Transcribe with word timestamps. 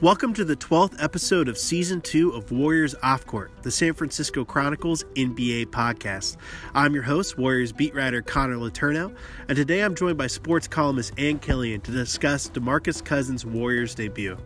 Welcome 0.00 0.32
to 0.34 0.44
the 0.44 0.54
12th 0.54 1.02
episode 1.02 1.48
of 1.48 1.58
Season 1.58 2.00
2 2.00 2.30
of 2.30 2.52
Warriors 2.52 2.94
Off 3.02 3.26
Court, 3.26 3.50
the 3.62 3.70
San 3.72 3.94
Francisco 3.94 4.44
Chronicles 4.44 5.02
NBA 5.16 5.66
podcast. 5.66 6.36
I'm 6.72 6.94
your 6.94 7.02
host, 7.02 7.36
Warriors 7.36 7.72
beat 7.72 7.96
writer 7.96 8.22
Connor 8.22 8.54
Letourneau, 8.58 9.12
and 9.48 9.56
today 9.56 9.80
I'm 9.80 9.96
joined 9.96 10.16
by 10.16 10.28
sports 10.28 10.68
columnist 10.68 11.18
Ann 11.18 11.40
Killion 11.40 11.82
to 11.82 11.90
discuss 11.90 12.48
DeMarcus 12.48 13.04
Cousins' 13.04 13.44
Warriors 13.44 13.96
debut. 13.96 14.36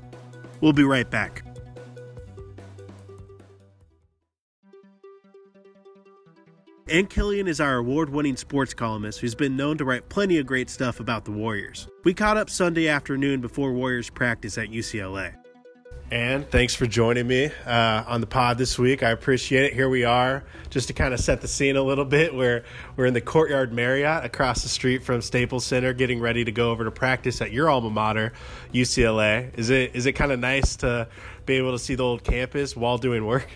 We'll 0.62 0.72
be 0.72 0.84
right 0.84 1.10
back. 1.10 1.44
Ann 6.88 7.06
Killion 7.08 7.46
is 7.46 7.60
our 7.60 7.76
award 7.76 8.08
winning 8.08 8.36
sports 8.36 8.72
columnist 8.72 9.20
who's 9.20 9.34
been 9.34 9.54
known 9.54 9.76
to 9.76 9.84
write 9.84 10.08
plenty 10.08 10.38
of 10.38 10.46
great 10.46 10.70
stuff 10.70 10.98
about 10.98 11.26
the 11.26 11.30
Warriors. 11.30 11.88
We 12.04 12.14
caught 12.14 12.38
up 12.38 12.48
Sunday 12.48 12.88
afternoon 12.88 13.42
before 13.42 13.74
Warriors 13.74 14.08
practice 14.08 14.56
at 14.56 14.68
UCLA. 14.68 15.34
And 16.12 16.46
thanks 16.50 16.74
for 16.74 16.86
joining 16.86 17.26
me 17.26 17.50
uh, 17.64 18.04
on 18.06 18.20
the 18.20 18.26
pod 18.26 18.58
this 18.58 18.78
week. 18.78 19.02
I 19.02 19.12
appreciate 19.12 19.64
it. 19.64 19.72
Here 19.72 19.88
we 19.88 20.04
are, 20.04 20.44
just 20.68 20.88
to 20.88 20.92
kind 20.92 21.14
of 21.14 21.20
set 21.20 21.40
the 21.40 21.48
scene 21.48 21.74
a 21.74 21.82
little 21.82 22.04
bit. 22.04 22.34
Where 22.34 22.64
we're 22.96 23.06
in 23.06 23.14
the 23.14 23.22
Courtyard 23.22 23.72
Marriott 23.72 24.22
across 24.22 24.62
the 24.62 24.68
street 24.68 25.02
from 25.02 25.22
Staples 25.22 25.64
Center, 25.64 25.94
getting 25.94 26.20
ready 26.20 26.44
to 26.44 26.52
go 26.52 26.70
over 26.70 26.84
to 26.84 26.90
practice 26.90 27.40
at 27.40 27.50
your 27.50 27.70
alma 27.70 27.88
mater, 27.88 28.34
UCLA. 28.74 29.58
Is 29.58 29.70
it 29.70 29.96
is 29.96 30.04
it 30.04 30.12
kind 30.12 30.32
of 30.32 30.38
nice 30.38 30.76
to 30.76 31.08
be 31.46 31.54
able 31.54 31.72
to 31.72 31.78
see 31.78 31.94
the 31.94 32.04
old 32.04 32.22
campus 32.22 32.76
while 32.76 32.98
doing 32.98 33.24
work? 33.24 33.48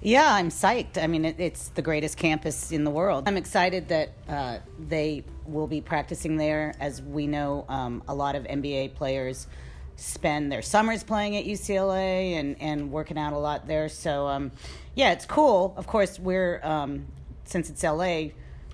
Yeah, 0.00 0.32
I'm 0.32 0.48
psyched. 0.48 0.96
I 0.96 1.08
mean, 1.08 1.26
it, 1.26 1.38
it's 1.38 1.68
the 1.68 1.82
greatest 1.82 2.16
campus 2.16 2.72
in 2.72 2.84
the 2.84 2.90
world. 2.90 3.24
I'm 3.28 3.36
excited 3.36 3.88
that 3.88 4.12
uh, 4.26 4.58
they 4.78 5.24
will 5.44 5.66
be 5.66 5.82
practicing 5.82 6.38
there. 6.38 6.74
As 6.80 7.02
we 7.02 7.26
know, 7.26 7.66
um, 7.68 8.02
a 8.08 8.14
lot 8.14 8.34
of 8.34 8.44
NBA 8.44 8.94
players 8.94 9.46
spend 9.98 10.50
their 10.50 10.62
summers 10.62 11.02
playing 11.02 11.36
at 11.36 11.44
UCLA 11.44 12.34
and, 12.34 12.56
and 12.60 12.90
working 12.92 13.18
out 13.18 13.32
a 13.32 13.38
lot 13.38 13.66
there. 13.66 13.88
So, 13.88 14.28
um, 14.28 14.52
yeah, 14.94 15.10
it's 15.10 15.26
cool. 15.26 15.74
Of 15.76 15.88
course, 15.88 16.20
we're, 16.20 16.60
um, 16.62 17.06
since 17.44 17.68
it's 17.68 17.82
LA, 17.82 18.28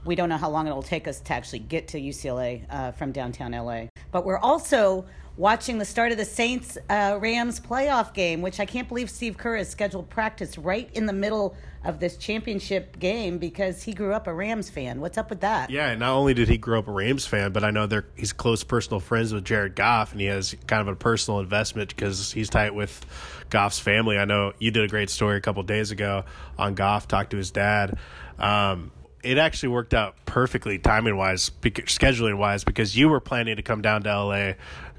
we 0.05 0.15
don't 0.15 0.29
know 0.29 0.37
how 0.37 0.51
long 0.51 0.67
it'll 0.67 0.83
take 0.83 1.09
us 1.09 1.21
to 1.21 1.33
actually 1.33 1.61
get 1.61 1.89
to 1.89 2.01
UCLA 2.01 2.67
uh, 2.69 2.93
from 2.93 3.11
downtown 3.11 3.53
LA. 3.53 3.87
But 4.13 4.27
we're 4.27 4.39
also 4.39 5.07
watching 5.37 5.79
the 5.79 5.85
start 5.85 6.13
of 6.13 6.19
the 6.19 6.25
Saints 6.25 6.79
uh, 6.89 7.19
Rams 7.21 7.61
playoff 7.61 8.15
game, 8.15 8.43
which 8.43 8.61
I 8.61 8.67
can't 8.67 8.89
believe 8.89 9.11
Steve 9.11 9.37
Kerr 9.37 9.57
has 9.57 9.69
scheduled 9.69 10.09
practice 10.09 10.57
right 10.57 10.89
in 10.95 11.07
the 11.07 11.13
middle 11.13 11.57
of 11.85 12.01
this 12.01 12.17
championship 12.17 12.99
game 12.99 13.39
because 13.39 13.83
he 13.83 13.93
grew 13.93 14.15
up 14.15 14.27
a 14.27 14.33
Rams 14.33 14.71
fan. 14.71 15.01
What's 15.01 15.19
up 15.19 15.29
with 15.29 15.41
that? 15.41 15.71
Yeah, 15.71 15.95
not 15.97 16.15
only 16.15 16.33
did 16.33 16.49
he 16.49 16.57
grow 16.57 16.79
up 16.79 16.89
a 16.89 16.93
Rams 16.93 17.27
fan, 17.27 17.53
but 17.53 17.63
I 17.63 17.71
know 17.71 17.87
they're 17.87 18.07
he's 18.15 18.33
close 18.33 18.65
personal 18.65 19.01
friends 19.01 19.35
with 19.35 19.45
Jared 19.45 19.75
Goff, 19.75 20.13
and 20.13 20.21
he 20.21 20.27
has 20.29 20.57
kind 20.67 20.81
of 20.81 20.89
a 20.89 20.97
personal 20.97 21.41
investment 21.41 21.91
because 21.91 22.33
he's 22.33 22.49
tight 22.49 22.75
with 22.75 23.05
Goff's 23.51 23.79
family. 23.79 24.19
I 24.19 24.25
know 24.25 24.53
you 24.59 24.71
did 24.71 24.85
a 24.85 24.89
great 24.89 25.11
story 25.11 25.37
a 25.37 25.41
couple 25.41 25.63
days 25.63 25.91
ago 25.91 26.25
on 26.59 26.75
Goff, 26.75 27.07
talked 27.07 27.31
to 27.31 27.37
his 27.37 27.51
dad. 27.51 27.99
Um, 28.39 28.91
it 29.23 29.39
actually 29.39 29.71
worked 29.71 29.95
out 29.95 30.17
perfectly 30.27 30.79
timing 30.79 31.17
wise, 31.17 31.51
scheduling 31.51 32.37
wise, 32.37 32.63
because 32.63 32.97
you 32.97 33.09
were 33.09 33.21
planning 33.21 33.57
to 33.57 33.63
come 33.63 33.81
down 33.81 34.03
to 34.03 34.23
LA 34.23 34.53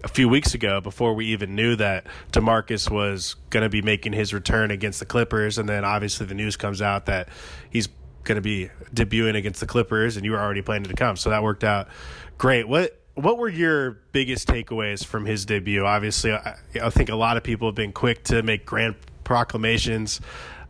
a 0.04 0.08
few 0.08 0.30
weeks 0.30 0.54
ago 0.54 0.82
before 0.82 1.14
we 1.14 1.28
even 1.28 1.56
knew 1.56 1.76
that 1.76 2.06
DeMarcus 2.32 2.90
was 2.90 3.36
going 3.50 3.64
to 3.64 3.70
be 3.70 3.82
making 3.82 4.14
his 4.14 4.34
return 4.34 4.72
against 4.72 5.00
the 5.00 5.06
Clippers. 5.06 5.58
And 5.58 5.68
then 5.68 5.84
obviously 5.84 6.26
the 6.26 6.36
news 6.36 6.56
comes 6.56 6.82
out 6.82 7.08
that 7.08 7.30
he's 7.70 7.90
going 8.24 8.36
to 8.36 8.42
be 8.42 8.70
debuting 8.94 9.36
against 9.36 9.60
the 9.60 9.66
Clippers 9.66 10.16
and 10.16 10.26
you 10.26 10.32
were 10.32 10.40
already 10.40 10.62
planning 10.62 10.90
to 10.90 10.96
come. 10.96 11.16
So 11.16 11.30
that 11.30 11.44
worked 11.44 11.64
out 11.64 11.88
great. 12.38 12.68
What, 12.68 13.00
what 13.16 13.38
were 13.38 13.50
your 13.50 13.92
biggest 14.12 14.48
takeaways 14.48 15.06
from 15.06 15.26
his 15.26 15.46
debut? 15.46 15.86
Obviously, 15.86 16.34
I, 16.34 16.58
I 16.82 16.90
think 16.90 17.09
a 17.09 17.16
lot 17.16 17.38
of 17.38 17.44
people 17.44 17.68
have 17.68 17.76
been 17.76 17.94
quick 17.94 18.24
to 18.26 18.44
make 18.44 18.66
grand 18.66 18.96
proclamations 19.24 20.22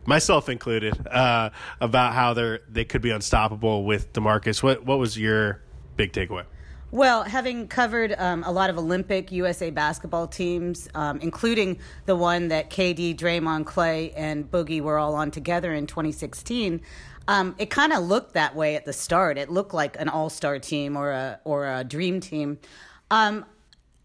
myself 0.06 0.48
included, 0.48 1.06
uh, 1.08 1.50
about 1.80 2.14
how 2.14 2.32
they 2.32 2.58
they 2.68 2.84
could 2.84 3.02
be 3.02 3.10
unstoppable 3.10 3.84
with 3.84 4.12
Demarcus. 4.12 4.62
What 4.62 4.84
what 4.84 4.98
was 4.98 5.18
your 5.18 5.60
big 5.96 6.12
takeaway? 6.12 6.44
Well, 6.92 7.24
having 7.24 7.66
covered 7.66 8.14
um, 8.16 8.44
a 8.44 8.52
lot 8.52 8.70
of 8.70 8.78
Olympic 8.78 9.32
USA 9.32 9.70
basketball 9.70 10.28
teams, 10.28 10.88
um, 10.94 11.18
including 11.18 11.80
the 12.04 12.14
one 12.14 12.48
that 12.48 12.70
KD, 12.70 13.16
Draymond, 13.16 13.66
Clay, 13.66 14.12
and 14.12 14.48
Boogie 14.48 14.80
were 14.80 14.96
all 14.96 15.16
on 15.16 15.32
together 15.32 15.74
in 15.74 15.88
2016, 15.88 16.80
um, 17.26 17.56
it 17.58 17.70
kind 17.70 17.92
of 17.92 18.04
looked 18.04 18.34
that 18.34 18.54
way 18.54 18.76
at 18.76 18.84
the 18.84 18.92
start. 18.92 19.36
It 19.36 19.50
looked 19.50 19.74
like 19.74 20.00
an 20.00 20.08
all-star 20.08 20.60
team 20.60 20.96
or 20.96 21.10
a 21.10 21.40
or 21.42 21.66
a 21.66 21.82
dream 21.82 22.20
team. 22.20 22.58
Um, 23.10 23.44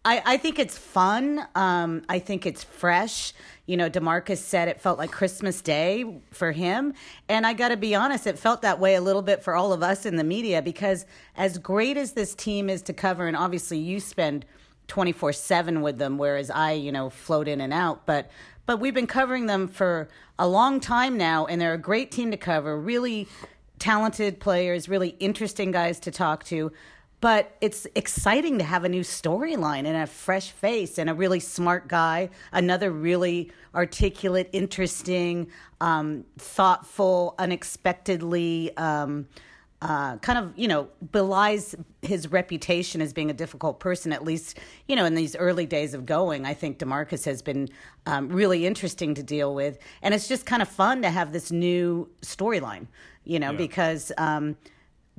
I, 0.03 0.21
I 0.25 0.37
think 0.37 0.57
it's 0.57 0.77
fun. 0.77 1.45
Um, 1.53 2.03
I 2.09 2.17
think 2.19 2.45
it's 2.45 2.63
fresh. 2.63 3.33
You 3.67 3.77
know, 3.77 3.89
Demarcus 3.89 4.37
said 4.37 4.67
it 4.67 4.81
felt 4.81 4.97
like 4.97 5.11
Christmas 5.11 5.61
Day 5.61 6.21
for 6.31 6.51
him. 6.51 6.93
And 7.29 7.45
I 7.45 7.53
got 7.53 7.69
to 7.69 7.77
be 7.77 7.93
honest, 7.93 8.25
it 8.25 8.39
felt 8.39 8.63
that 8.63 8.79
way 8.79 8.95
a 8.95 9.01
little 9.01 9.21
bit 9.21 9.43
for 9.43 9.53
all 9.53 9.73
of 9.73 9.83
us 9.83 10.05
in 10.05 10.15
the 10.15 10.23
media 10.23 10.61
because 10.61 11.05
as 11.35 11.59
great 11.59 11.97
as 11.97 12.13
this 12.13 12.33
team 12.33 12.69
is 12.69 12.81
to 12.83 12.93
cover, 12.93 13.27
and 13.27 13.37
obviously 13.37 13.77
you 13.77 13.99
spend 13.99 14.45
24 14.87 15.33
7 15.33 15.81
with 15.81 15.99
them, 15.99 16.17
whereas 16.17 16.49
I, 16.49 16.71
you 16.71 16.91
know, 16.91 17.09
float 17.09 17.47
in 17.47 17.61
and 17.61 17.71
out. 17.71 18.05
But 18.05 18.29
but 18.65 18.79
we've 18.79 18.93
been 18.93 19.07
covering 19.07 19.45
them 19.45 19.67
for 19.67 20.09
a 20.39 20.47
long 20.47 20.79
time 20.79 21.17
now, 21.17 21.45
and 21.45 21.61
they're 21.61 21.73
a 21.73 21.79
great 21.79 22.11
team 22.11 22.31
to 22.31 22.37
cover. 22.37 22.79
Really 22.79 23.27
talented 23.79 24.39
players, 24.39 24.87
really 24.89 25.15
interesting 25.19 25.71
guys 25.71 25.99
to 25.99 26.11
talk 26.11 26.43
to 26.45 26.71
but 27.21 27.55
it's 27.61 27.85
exciting 27.93 28.57
to 28.57 28.63
have 28.63 28.83
a 28.83 28.89
new 28.89 29.01
storyline 29.01 29.85
and 29.85 29.95
a 29.95 30.07
fresh 30.07 30.49
face 30.49 30.97
and 30.97 31.09
a 31.09 31.13
really 31.13 31.39
smart 31.39 31.87
guy, 31.87 32.29
another 32.51 32.91
really 32.91 33.51
articulate, 33.75 34.49
interesting, 34.51 35.47
um, 35.79 36.25
thoughtful, 36.37 37.35
unexpectedly. 37.37 38.75
Um, 38.75 39.27
uh, 39.83 40.15
kind 40.17 40.37
of, 40.37 40.53
you 40.55 40.67
know, 40.67 40.87
belies 41.11 41.73
his 42.03 42.31
reputation 42.31 43.01
as 43.01 43.13
being 43.13 43.31
a 43.31 43.33
difficult 43.33 43.79
person, 43.79 44.13
at 44.13 44.23
least, 44.23 44.59
you 44.87 44.95
know, 44.95 45.05
in 45.05 45.15
these 45.15 45.35
early 45.35 45.65
days 45.65 45.95
of 45.95 46.05
going. 46.05 46.45
I 46.45 46.53
think 46.53 46.77
Demarcus 46.77 47.25
has 47.25 47.41
been 47.41 47.67
um, 48.05 48.29
really 48.29 48.67
interesting 48.67 49.15
to 49.15 49.23
deal 49.23 49.55
with. 49.55 49.79
And 50.03 50.13
it's 50.13 50.27
just 50.27 50.45
kind 50.45 50.61
of 50.61 50.69
fun 50.69 51.01
to 51.01 51.09
have 51.09 51.33
this 51.33 51.51
new 51.51 52.07
storyline, 52.21 52.85
you 53.23 53.39
know, 53.39 53.51
yeah. 53.51 53.57
because 53.57 54.11
um, 54.19 54.55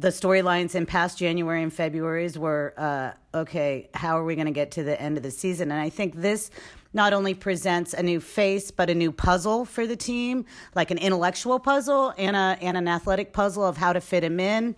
the 0.02 0.08
storylines 0.08 0.74
in 0.74 0.84
past 0.84 1.16
January 1.16 1.62
and 1.62 1.72
Februarys 1.72 2.36
were 2.36 2.74
uh, 2.76 3.12
okay, 3.38 3.88
how 3.94 4.18
are 4.18 4.24
we 4.24 4.34
going 4.34 4.46
to 4.46 4.52
get 4.52 4.72
to 4.72 4.82
the 4.82 5.00
end 5.00 5.16
of 5.16 5.22
the 5.22 5.30
season? 5.30 5.70
And 5.70 5.80
I 5.80 5.88
think 5.88 6.16
this 6.16 6.50
not 6.92 7.12
only 7.12 7.34
presents 7.34 7.94
a 7.94 8.02
new 8.02 8.20
face, 8.20 8.70
but 8.72 8.90
a 8.90 8.94
new 8.94 9.12
puzzle 9.12 9.64
for 9.64 9.86
the 9.86 9.96
team, 9.96 10.44
like 10.74 10.90
an 10.90 10.98
intellectual 10.98 11.58
puzzle 11.58 12.12
and, 12.18 12.36
a, 12.36 12.58
and 12.60 12.76
an 12.76 12.88
athletic 12.88 13.32
puzzle 13.32 13.64
of 13.64 13.76
how 13.76 13.92
to 13.92 14.00
fit 14.00 14.24
him 14.24 14.40
in. 14.40 14.74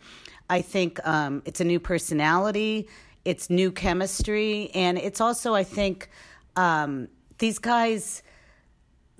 I 0.50 0.60
think 0.60 1.04
um, 1.06 1.42
it's 1.46 1.60
a 1.60 1.64
new 1.64 1.80
personality, 1.80 2.86
it's 3.24 3.48
new 3.48 3.72
chemistry, 3.72 4.70
and 4.74 4.98
it's 4.98 5.20
also, 5.22 5.54
I 5.54 5.64
think, 5.64 6.10
um, 6.54 7.08
these 7.38 7.58
guys 7.58 8.22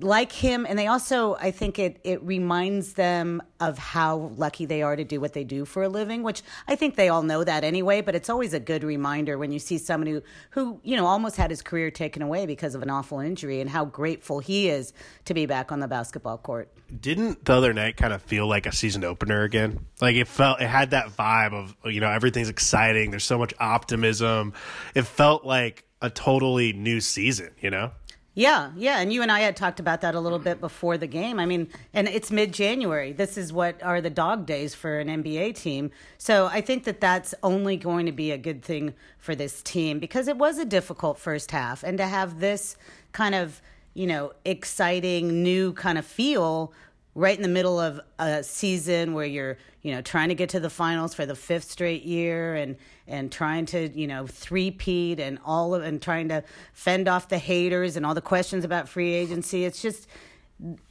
like 0.00 0.32
him 0.32 0.66
and 0.68 0.76
they 0.76 0.88
also 0.88 1.36
i 1.36 1.52
think 1.52 1.78
it 1.78 2.00
it 2.02 2.20
reminds 2.22 2.94
them 2.94 3.40
of 3.60 3.78
how 3.78 4.32
lucky 4.36 4.66
they 4.66 4.82
are 4.82 4.96
to 4.96 5.04
do 5.04 5.20
what 5.20 5.34
they 5.34 5.44
do 5.44 5.64
for 5.64 5.84
a 5.84 5.88
living 5.88 6.24
which 6.24 6.42
i 6.66 6.74
think 6.74 6.96
they 6.96 7.08
all 7.08 7.22
know 7.22 7.44
that 7.44 7.62
anyway 7.62 8.00
but 8.00 8.14
it's 8.14 8.28
always 8.28 8.52
a 8.52 8.58
good 8.58 8.82
reminder 8.82 9.38
when 9.38 9.52
you 9.52 9.58
see 9.60 9.78
someone 9.78 10.08
who 10.08 10.22
who 10.50 10.80
you 10.82 10.96
know 10.96 11.06
almost 11.06 11.36
had 11.36 11.50
his 11.50 11.62
career 11.62 11.90
taken 11.90 12.22
away 12.22 12.44
because 12.44 12.74
of 12.74 12.82
an 12.82 12.90
awful 12.90 13.20
injury 13.20 13.60
and 13.60 13.70
how 13.70 13.84
grateful 13.84 14.40
he 14.40 14.68
is 14.68 14.92
to 15.24 15.34
be 15.34 15.46
back 15.46 15.72
on 15.72 15.80
the 15.80 15.88
basketball 15.88 16.38
court. 16.38 16.68
Didn't 17.00 17.44
the 17.44 17.54
other 17.54 17.72
night 17.72 17.96
kind 17.96 18.12
of 18.12 18.22
feel 18.22 18.46
like 18.46 18.66
a 18.66 18.72
season 18.72 19.04
opener 19.04 19.42
again? 19.42 19.86
Like 20.00 20.16
it 20.16 20.28
felt 20.28 20.60
it 20.60 20.68
had 20.68 20.90
that 20.90 21.08
vibe 21.08 21.52
of 21.52 21.76
you 21.84 22.00
know 22.00 22.10
everything's 22.10 22.48
exciting 22.48 23.10
there's 23.10 23.24
so 23.24 23.38
much 23.38 23.54
optimism. 23.58 24.52
It 24.94 25.02
felt 25.02 25.44
like 25.44 25.84
a 26.02 26.10
totally 26.10 26.72
new 26.74 27.00
season 27.00 27.50
you 27.60 27.70
know 27.70 27.90
yeah, 28.34 28.72
yeah, 28.76 28.98
and 28.98 29.12
you 29.12 29.22
and 29.22 29.30
I 29.30 29.40
had 29.40 29.56
talked 29.56 29.78
about 29.78 30.00
that 30.00 30.16
a 30.16 30.20
little 30.20 30.40
bit 30.40 30.60
before 30.60 30.98
the 30.98 31.06
game. 31.06 31.38
I 31.38 31.46
mean, 31.46 31.68
and 31.92 32.08
it's 32.08 32.32
mid-January. 32.32 33.12
This 33.12 33.38
is 33.38 33.52
what 33.52 33.80
are 33.80 34.00
the 34.00 34.10
dog 34.10 34.44
days 34.44 34.74
for 34.74 34.98
an 34.98 35.06
NBA 35.06 35.54
team. 35.54 35.92
So 36.18 36.46
I 36.46 36.60
think 36.60 36.82
that 36.84 37.00
that's 37.00 37.34
only 37.44 37.76
going 37.76 38.06
to 38.06 38.12
be 38.12 38.32
a 38.32 38.38
good 38.38 38.62
thing 38.62 38.94
for 39.18 39.36
this 39.36 39.62
team 39.62 40.00
because 40.00 40.26
it 40.26 40.36
was 40.36 40.58
a 40.58 40.64
difficult 40.64 41.18
first 41.18 41.52
half, 41.52 41.84
and 41.84 41.96
to 41.98 42.06
have 42.06 42.40
this 42.40 42.76
kind 43.12 43.36
of 43.36 43.62
you 43.94 44.08
know 44.08 44.32
exciting 44.44 45.44
new 45.44 45.72
kind 45.72 45.96
of 45.96 46.04
feel 46.04 46.72
right 47.14 47.36
in 47.36 47.42
the 47.42 47.48
middle 47.48 47.78
of 47.78 48.00
a 48.18 48.42
season 48.42 49.14
where 49.14 49.24
you're 49.24 49.56
you 49.82 49.94
know 49.94 50.02
trying 50.02 50.28
to 50.28 50.34
get 50.34 50.48
to 50.50 50.60
the 50.60 50.70
finals 50.70 51.14
for 51.14 51.26
the 51.26 51.36
fifth 51.36 51.70
straight 51.70 52.02
year 52.04 52.54
and 52.54 52.76
and 53.06 53.30
trying 53.30 53.66
to 53.66 53.88
you 53.98 54.06
know 54.06 54.26
three-peat 54.26 55.20
and 55.20 55.38
all 55.44 55.74
of 55.74 55.82
and 55.82 56.02
trying 56.02 56.28
to 56.28 56.42
fend 56.72 57.08
off 57.08 57.28
the 57.28 57.38
haters 57.38 57.96
and 57.96 58.04
all 58.04 58.14
the 58.14 58.20
questions 58.20 58.64
about 58.64 58.88
free 58.88 59.12
agency. 59.12 59.64
It's 59.64 59.80
just 59.80 60.08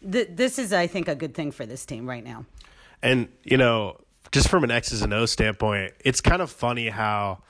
th- 0.10 0.30
this 0.31 0.60
is 0.60 0.74
i 0.74 0.88
think 0.88 1.08
a 1.08 1.16
good 1.16 1.34
thing 1.34 1.52
for 1.52 1.66
this 1.66 1.86
team 1.86 2.08
right 2.08 2.24
now. 2.24 2.46
And 3.02 3.28
you 3.44 3.58
know 3.58 3.98
just 4.31 4.48
from 4.48 4.64
an 4.64 4.72
x's 4.72 5.02
and 5.02 5.14
o 5.14 5.26
standpoint 5.26 5.94
it's 6.00 6.22
kind 6.22 6.42
of 6.42 6.50
funny 6.50 6.90
how 6.90 7.44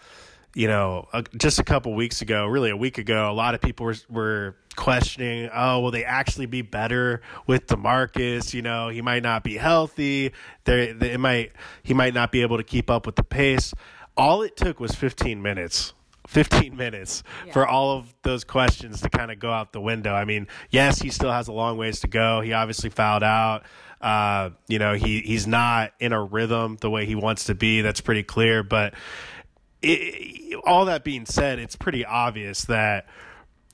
you 0.55 0.67
know, 0.67 1.07
just 1.37 1.59
a 1.59 1.63
couple 1.63 1.93
weeks 1.95 2.21
ago, 2.21 2.45
really 2.45 2.69
a 2.69 2.77
week 2.77 2.97
ago, 2.97 3.29
a 3.29 3.33
lot 3.33 3.55
of 3.55 3.61
people 3.61 3.85
were 3.85 3.95
were 4.09 4.55
questioning, 4.75 5.49
oh, 5.53 5.79
will 5.79 5.91
they 5.91 6.05
actually 6.05 6.45
be 6.45 6.61
better 6.61 7.21
with 7.47 7.67
Demarcus? 7.67 8.53
You 8.53 8.61
know, 8.61 8.89
he 8.89 9.01
might 9.01 9.23
not 9.23 9.43
be 9.43 9.57
healthy. 9.57 10.31
There, 10.65 10.79
it 10.79 11.19
might 11.19 11.53
he 11.81 11.93
might 11.93 12.13
not 12.13 12.31
be 12.31 12.41
able 12.41 12.57
to 12.57 12.63
keep 12.63 12.89
up 12.89 13.05
with 13.05 13.15
the 13.15 13.23
pace. 13.23 13.73
All 14.15 14.43
it 14.43 14.55
took 14.55 14.79
was 14.79 14.93
15 14.93 15.41
minutes 15.41 15.93
15 16.27 16.75
minutes 16.75 17.23
yeah. 17.45 17.51
for 17.51 17.67
all 17.67 17.97
of 17.97 18.13
those 18.23 18.43
questions 18.43 19.01
to 19.01 19.09
kind 19.09 19.31
of 19.31 19.39
go 19.39 19.51
out 19.51 19.73
the 19.73 19.81
window. 19.81 20.13
I 20.13 20.25
mean, 20.25 20.47
yes, 20.69 20.99
he 20.99 21.09
still 21.09 21.31
has 21.31 21.47
a 21.47 21.51
long 21.51 21.77
ways 21.77 21.99
to 22.01 22.07
go. 22.07 22.41
He 22.41 22.53
obviously 22.53 22.89
fouled 22.89 23.23
out. 23.23 23.63
Uh, 24.01 24.51
you 24.67 24.79
know, 24.79 24.93
he 24.93 25.21
he's 25.21 25.47
not 25.47 25.91
in 25.99 26.11
a 26.11 26.21
rhythm 26.21 26.77
the 26.81 26.89
way 26.89 27.05
he 27.05 27.15
wants 27.15 27.45
to 27.45 27.55
be. 27.55 27.81
That's 27.81 28.01
pretty 28.01 28.23
clear. 28.23 28.63
But 28.63 28.93
it, 29.83 30.59
all 30.65 30.85
that 30.85 31.03
being 31.03 31.25
said, 31.25 31.59
it's 31.59 31.75
pretty 31.75 32.05
obvious 32.05 32.65
that 32.65 33.07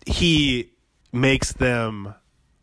he 0.05 0.71
makes 1.11 1.53
them 1.53 2.13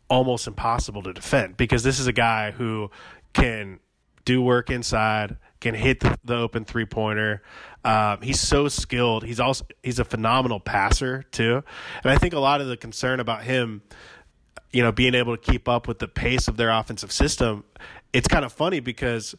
almost 0.09 0.47
impossible 0.47 1.03
to 1.03 1.13
defend 1.13 1.57
because 1.57 1.83
this 1.83 1.99
is 1.99 2.07
a 2.07 2.13
guy 2.13 2.51
who 2.51 2.89
can 3.33 3.79
do 4.25 4.41
work 4.41 4.69
inside, 4.69 5.37
can 5.59 5.75
hit 5.75 5.99
the, 5.99 6.17
the 6.23 6.35
open 6.35 6.65
three 6.65 6.85
pointer. 6.85 7.41
Um, 7.83 8.21
he's 8.21 8.39
so 8.39 8.67
skilled. 8.67 9.23
He's 9.23 9.39
also 9.39 9.65
he's 9.83 9.99
a 9.99 10.05
phenomenal 10.05 10.59
passer 10.59 11.23
too, 11.23 11.63
and 12.03 12.11
I 12.11 12.17
think 12.17 12.33
a 12.33 12.39
lot 12.39 12.59
of 12.59 12.67
the 12.67 12.77
concern 12.77 13.19
about 13.19 13.43
him 13.43 13.81
you 14.71 14.83
know, 14.83 14.91
being 14.91 15.15
able 15.15 15.35
to 15.35 15.51
keep 15.51 15.67
up 15.67 15.87
with 15.87 15.99
the 15.99 16.07
pace 16.07 16.47
of 16.47 16.57
their 16.57 16.69
offensive 16.69 17.11
system, 17.11 17.63
it's 18.13 18.27
kind 18.27 18.45
of 18.45 18.51
funny 18.51 18.79
because 18.79 19.35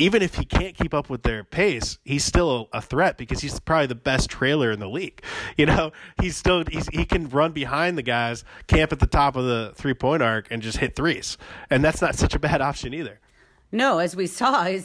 even 0.00 0.22
if 0.22 0.34
he 0.34 0.44
can't 0.44 0.74
keep 0.74 0.94
up 0.94 1.10
with 1.10 1.22
their 1.22 1.44
pace, 1.44 1.98
he's 2.04 2.24
still 2.24 2.68
a 2.72 2.80
threat 2.80 3.18
because 3.18 3.40
he's 3.40 3.60
probably 3.60 3.86
the 3.86 3.94
best 3.94 4.30
trailer 4.30 4.70
in 4.70 4.80
the 4.80 4.88
league. 4.88 5.22
You 5.56 5.66
know, 5.66 5.92
he's 6.22 6.36
still 6.36 6.64
he's, 6.70 6.88
he 6.88 7.04
can 7.04 7.28
run 7.28 7.52
behind 7.52 7.98
the 7.98 8.02
guys, 8.02 8.44
camp 8.66 8.92
at 8.92 8.98
the 8.98 9.06
top 9.06 9.36
of 9.36 9.44
the 9.44 9.72
three 9.74 9.92
point 9.92 10.22
arc, 10.22 10.46
and 10.50 10.62
just 10.62 10.78
hit 10.78 10.96
threes, 10.96 11.36
and 11.68 11.84
that's 11.84 12.00
not 12.00 12.14
such 12.14 12.34
a 12.34 12.38
bad 12.38 12.60
option 12.62 12.94
either. 12.94 13.20
No, 13.72 13.98
as 13.98 14.16
we 14.16 14.26
saw, 14.38 14.64
he 14.64 14.80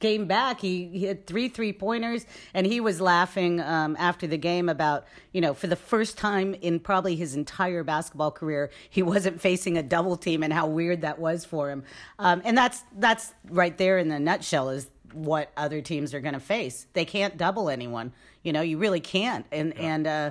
came 0.00 0.26
back, 0.26 0.60
he, 0.60 0.88
he 0.88 1.04
had 1.04 1.26
three 1.26 1.48
three 1.48 1.72
pointers, 1.72 2.26
and 2.54 2.66
he 2.66 2.80
was 2.80 3.00
laughing 3.00 3.60
um, 3.60 3.96
after 3.98 4.26
the 4.26 4.38
game 4.38 4.68
about, 4.68 5.04
you 5.32 5.40
know, 5.40 5.54
for 5.54 5.66
the 5.66 5.76
first 5.76 6.16
time 6.16 6.54
in 6.54 6.80
probably 6.80 7.16
his 7.16 7.34
entire 7.34 7.84
basketball 7.84 8.30
career, 8.30 8.70
he 8.88 9.02
wasn't 9.02 9.40
facing 9.40 9.76
a 9.76 9.82
double 9.82 10.16
team, 10.16 10.42
and 10.42 10.52
how 10.52 10.66
weird 10.66 11.02
that 11.02 11.18
was 11.18 11.44
for 11.44 11.70
him. 11.70 11.84
Um, 12.18 12.42
and 12.44 12.56
that's 12.56 12.82
that's 12.98 13.32
right 13.48 13.76
there 13.76 13.98
in 13.98 14.08
the 14.08 14.18
nutshell 14.18 14.70
is 14.70 14.88
what 15.12 15.50
other 15.56 15.80
teams 15.80 16.14
are 16.14 16.20
going 16.20 16.34
to 16.34 16.40
face. 16.40 16.86
They 16.92 17.04
can't 17.04 17.36
double 17.36 17.68
anyone. 17.68 18.12
You 18.42 18.52
know, 18.52 18.60
you 18.62 18.78
really 18.78 19.00
can't. 19.00 19.46
And 19.52 19.74
yeah. 19.76 19.82
and 19.82 20.06
uh, 20.06 20.30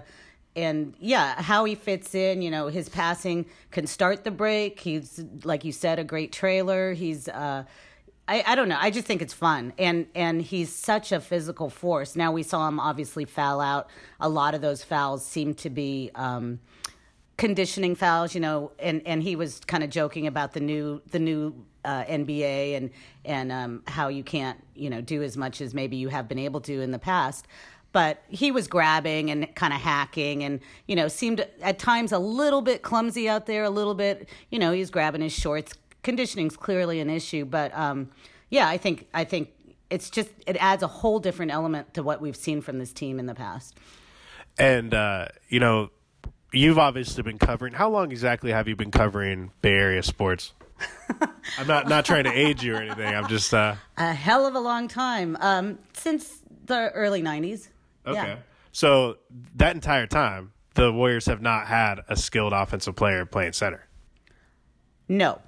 and 0.56 0.96
yeah, 1.00 1.42
how 1.42 1.64
he 1.66 1.76
fits 1.76 2.16
in, 2.16 2.42
you 2.42 2.52
know, 2.52 2.68
his 2.68 2.90
passing 2.90 3.46
can 3.72 3.88
start 3.88 4.24
the 4.24 4.32
break. 4.32 4.80
He's 4.80 5.24
like 5.44 5.64
you 5.64 5.72
said, 5.72 6.00
a 6.00 6.04
great 6.04 6.32
trailer. 6.32 6.94
He's 6.94 7.28
uh, 7.28 7.66
I, 8.30 8.44
I 8.46 8.56
don't 8.56 8.70
know. 8.70 8.78
I 8.80 8.92
just 8.92 9.08
think 9.08 9.24
it's 9.24 9.34
fun, 9.34 9.74
and 9.80 10.06
and 10.14 10.40
he's 10.40 10.72
such 10.72 11.12
a 11.12 11.20
physical 11.20 11.72
force. 11.72 12.16
Now 12.16 12.32
we 12.32 12.44
saw 12.44 12.68
him 12.68 12.80
obviously 12.80 13.26
foul 13.26 13.60
out. 13.60 13.90
A 14.20 14.30
lot 14.30 14.54
of 14.54 14.62
those 14.62 14.84
fouls 14.84 15.26
seem 15.26 15.56
to 15.56 15.70
be 15.72 16.12
um, 16.14 16.60
conditioning 17.38 17.96
fouls, 17.96 18.36
you 18.36 18.40
know. 18.40 18.72
And 18.78 19.02
and 19.08 19.24
he 19.24 19.36
was 19.36 19.60
kind 19.62 19.84
of 19.84 19.90
joking 19.90 20.28
about 20.28 20.54
the 20.54 20.60
new 20.60 21.02
the 21.10 21.18
new 21.18 21.66
uh, 21.84 22.04
NBA 22.04 22.78
and 22.78 22.92
and 23.26 23.52
um, 23.52 23.82
how 23.88 24.10
you 24.10 24.24
can't 24.24 24.64
you 24.76 24.92
know 24.92 25.02
do 25.02 25.24
as 25.24 25.36
much 25.36 25.60
as 25.60 25.74
maybe 25.74 25.98
you 25.98 26.10
have 26.10 26.28
been 26.28 26.40
able 26.40 26.62
to 26.62 26.82
in 26.82 26.92
the 26.92 27.00
past. 27.00 27.48
But 27.92 28.22
he 28.30 28.52
was 28.52 28.68
grabbing 28.68 29.32
and 29.32 29.56
kind 29.56 29.74
of 29.74 29.82
hacking, 29.82 30.44
and 30.44 30.60
you 30.86 30.96
know 30.96 31.08
seemed 31.08 31.48
at 31.64 31.80
times 31.80 32.12
a 32.12 32.20
little 32.20 32.62
bit 32.62 32.84
clumsy 32.84 33.28
out 33.28 33.48
there. 33.48 33.64
A 33.64 33.72
little 33.72 33.96
bit, 33.96 34.30
you 34.52 34.60
know, 34.60 34.72
he's 34.72 34.92
grabbing 34.92 35.22
his 35.22 35.34
shorts 35.34 35.74
conditioning's 36.04 36.58
clearly 36.58 37.00
an 37.00 37.10
issue, 37.10 37.46
but 37.46 37.76
um, 37.78 38.10
yeah, 38.50 38.68
I 38.68 38.78
think 38.78 39.08
I 39.14 39.24
think 39.24 39.50
it's 39.90 40.10
just 40.10 40.30
it 40.46 40.58
adds 40.60 40.84
a 40.84 40.88
whole 40.88 41.20
different 41.20 41.52
element 41.52 41.94
to 41.96 42.04
what 42.04 42.22
we've 42.22 42.36
seen 42.36 42.62
from 42.62 42.80
this 42.80 42.94
team 42.94 43.20
in 43.20 43.26
the 43.26 43.36
past. 43.36 43.76
And 44.58 44.94
uh, 44.94 45.28
you 45.48 45.60
know, 45.60 45.90
you've 46.52 46.80
obviously 46.80 47.24
been 47.24 47.38
covering. 47.40 47.74
How 47.74 47.90
long 47.90 48.12
exactly 48.12 48.52
have 48.52 48.68
you 48.68 48.76
been 48.76 48.92
covering 48.92 49.52
Bay 49.62 49.74
Area 49.74 50.04
sports? 50.04 50.54
I'm 51.58 51.68
not 51.68 51.88
not 51.88 52.06
trying 52.06 52.24
to 52.26 52.32
age 52.32 52.64
you 52.64 52.76
or 52.76 52.78
anything. 52.82 53.14
I'm 53.14 53.28
just 53.28 53.54
uh... 53.54 53.76
a 53.98 54.14
hell 54.14 54.46
of 54.46 54.56
a 54.56 54.60
long 54.60 54.88
time 54.88 55.38
um, 55.40 55.80
since 55.94 56.42
the 56.66 56.92
early 56.92 57.22
'90s. 57.22 57.70
Okay, 58.06 58.16
yeah. 58.16 58.38
so 58.72 59.18
that 59.56 59.76
entire 59.76 60.08
time, 60.08 60.54
the 60.76 60.92
Warriors 60.92 61.26
have 61.26 61.42
not 61.42 61.68
had 61.68 62.00
a 62.08 62.16
skilled 62.16 62.54
offensive 62.54 62.96
player 62.96 63.26
playing 63.26 63.54
center. 63.54 63.88
No, 65.08 65.42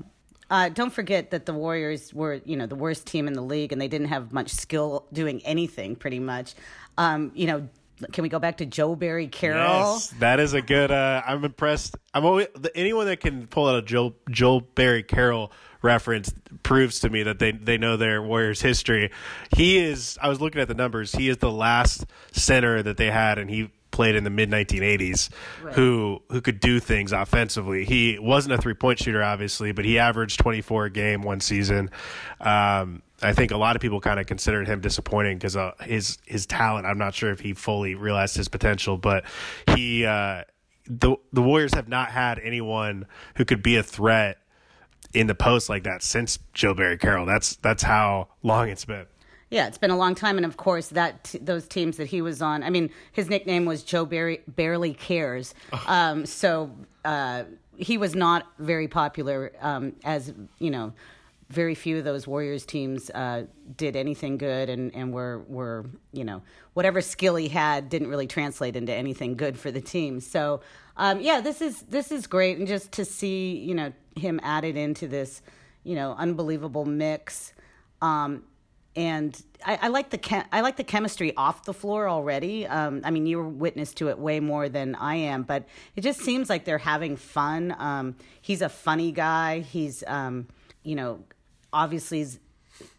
uh, 0.51 0.67
don't 0.67 0.91
forget 0.91 1.31
that 1.31 1.45
the 1.45 1.53
Warriors 1.53 2.13
were, 2.13 2.41
you 2.43 2.57
know, 2.57 2.65
the 2.65 2.75
worst 2.75 3.07
team 3.07 3.27
in 3.27 3.33
the 3.33 3.41
league, 3.41 3.71
and 3.71 3.81
they 3.81 3.87
didn't 3.87 4.09
have 4.09 4.33
much 4.33 4.49
skill 4.49 5.07
doing 5.13 5.41
anything, 5.45 5.95
pretty 5.95 6.19
much. 6.19 6.55
Um, 6.97 7.31
you 7.33 7.47
know, 7.47 7.69
can 8.11 8.21
we 8.21 8.27
go 8.29 8.37
back 8.37 8.57
to 8.57 8.65
Joe 8.65 8.95
Barry 8.95 9.27
Carroll? 9.27 9.93
Yes, 9.93 10.07
that 10.19 10.41
is 10.41 10.53
a 10.53 10.61
good. 10.61 10.91
Uh, 10.91 11.21
I'm 11.25 11.45
impressed. 11.45 11.95
I'm 12.13 12.25
always 12.25 12.47
anyone 12.75 13.05
that 13.05 13.21
can 13.21 13.47
pull 13.47 13.69
out 13.69 13.77
a 13.77 13.81
Joe 13.81 14.13
Joe 14.29 14.59
Barry 14.59 15.03
Carroll 15.03 15.53
reference 15.81 16.33
proves 16.63 16.99
to 16.99 17.09
me 17.09 17.23
that 17.23 17.39
they 17.39 17.53
they 17.53 17.77
know 17.77 17.95
their 17.95 18.21
Warriors 18.21 18.61
history. 18.61 19.09
He 19.55 19.77
is. 19.77 20.17
I 20.21 20.27
was 20.27 20.41
looking 20.41 20.59
at 20.59 20.67
the 20.67 20.73
numbers. 20.73 21.13
He 21.13 21.29
is 21.29 21.37
the 21.37 21.51
last 21.51 22.05
center 22.33 22.83
that 22.83 22.97
they 22.97 23.09
had, 23.09 23.39
and 23.39 23.49
he 23.49 23.71
played 23.91 24.15
in 24.15 24.23
the 24.23 24.29
mid 24.29 24.49
1980s 24.49 25.29
right. 25.61 25.73
who 25.73 26.21
who 26.29 26.41
could 26.41 26.59
do 26.59 26.79
things 26.79 27.11
offensively. 27.11 27.85
He 27.85 28.17
wasn't 28.19 28.55
a 28.55 28.57
three 28.57 28.73
point 28.73 28.99
shooter, 28.99 29.23
obviously, 29.23 29.71
but 29.71 29.85
he 29.85 29.99
averaged 29.99 30.39
24 30.39 30.85
a 30.85 30.89
game 30.89 31.21
one 31.21 31.39
season. 31.39 31.89
Um, 32.39 33.03
I 33.21 33.33
think 33.33 33.51
a 33.51 33.57
lot 33.57 33.75
of 33.75 33.81
people 33.81 34.01
kind 34.01 34.19
of 34.19 34.25
considered 34.25 34.67
him 34.67 34.81
disappointing 34.81 35.37
because 35.37 35.55
uh, 35.55 35.73
his 35.81 36.17
his 36.25 36.45
talent. 36.45 36.87
I'm 36.87 36.97
not 36.97 37.13
sure 37.13 37.31
if 37.31 37.39
he 37.39 37.53
fully 37.53 37.95
realized 37.95 38.35
his 38.35 38.47
potential, 38.47 38.97
but 38.97 39.25
he 39.75 40.05
uh, 40.05 40.43
the 40.87 41.15
the 41.31 41.41
Warriors 41.41 41.73
have 41.73 41.87
not 41.87 42.09
had 42.09 42.39
anyone 42.39 43.05
who 43.35 43.45
could 43.45 43.61
be 43.61 43.75
a 43.75 43.83
threat 43.83 44.39
in 45.13 45.27
the 45.27 45.35
post 45.35 45.69
like 45.69 45.83
that 45.83 46.01
since 46.01 46.39
Joe 46.53 46.73
Barry 46.73 46.97
Carroll. 46.97 47.25
That's 47.25 47.57
that's 47.57 47.83
how 47.83 48.29
long 48.43 48.69
it's 48.69 48.85
been. 48.85 49.05
Yeah, 49.51 49.67
it's 49.67 49.77
been 49.77 49.91
a 49.91 49.97
long 49.97 50.15
time, 50.15 50.37
and 50.37 50.45
of 50.45 50.55
course, 50.55 50.87
that 50.87 51.25
t- 51.25 51.37
those 51.37 51.67
teams 51.67 51.97
that 51.97 52.07
he 52.07 52.21
was 52.21 52.41
on. 52.41 52.63
I 52.63 52.69
mean, 52.69 52.89
his 53.11 53.29
nickname 53.29 53.65
was 53.65 53.83
Joe 53.83 54.05
Barry, 54.05 54.41
barely 54.47 54.93
cares. 54.93 55.53
Um, 55.87 56.25
so 56.25 56.71
uh, 57.03 57.43
he 57.75 57.97
was 57.97 58.15
not 58.15 58.47
very 58.59 58.87
popular, 58.87 59.51
um, 59.59 59.93
as 60.03 60.33
you 60.57 60.71
know. 60.71 60.93
Very 61.49 61.75
few 61.75 61.97
of 61.97 62.05
those 62.05 62.25
Warriors 62.25 62.65
teams 62.65 63.09
uh, 63.09 63.43
did 63.75 63.97
anything 63.97 64.37
good, 64.37 64.69
and, 64.69 64.95
and 64.95 65.11
were 65.11 65.39
were 65.49 65.85
you 66.13 66.23
know 66.23 66.41
whatever 66.73 67.01
skill 67.01 67.35
he 67.35 67.49
had 67.49 67.89
didn't 67.89 68.07
really 68.07 68.27
translate 68.27 68.77
into 68.77 68.93
anything 68.93 69.35
good 69.35 69.59
for 69.59 69.69
the 69.69 69.81
team. 69.81 70.21
So 70.21 70.61
um, 70.95 71.19
yeah, 71.19 71.41
this 71.41 71.61
is 71.61 71.81
this 71.81 72.09
is 72.09 72.25
great, 72.25 72.57
and 72.57 72.67
just 72.67 72.93
to 72.93 73.03
see 73.03 73.57
you 73.57 73.75
know 73.75 73.91
him 74.15 74.39
added 74.43 74.77
into 74.77 75.09
this 75.09 75.41
you 75.83 75.95
know 75.95 76.15
unbelievable 76.17 76.85
mix. 76.85 77.51
Um, 78.01 78.43
and 78.95 79.41
I, 79.65 79.79
I, 79.83 79.87
like 79.87 80.09
the 80.09 80.17
chem- 80.17 80.45
I 80.51 80.61
like 80.61 80.75
the 80.75 80.83
chemistry 80.83 81.35
off 81.37 81.63
the 81.63 81.73
floor 81.73 82.09
already. 82.09 82.67
Um, 82.67 83.01
I 83.03 83.11
mean, 83.11 83.25
you're 83.25 83.47
witness 83.47 83.93
to 83.95 84.09
it 84.09 84.19
way 84.19 84.39
more 84.39 84.67
than 84.67 84.95
I 84.95 85.15
am, 85.15 85.43
but 85.43 85.65
it 85.95 86.01
just 86.01 86.19
seems 86.19 86.49
like 86.49 86.65
they're 86.65 86.77
having 86.77 87.15
fun. 87.15 87.75
Um, 87.77 88.15
he's 88.41 88.61
a 88.61 88.69
funny 88.69 89.11
guy. 89.11 89.59
He's, 89.59 90.03
um, 90.07 90.47
you 90.83 90.95
know, 90.95 91.23
obviously, 91.71 92.27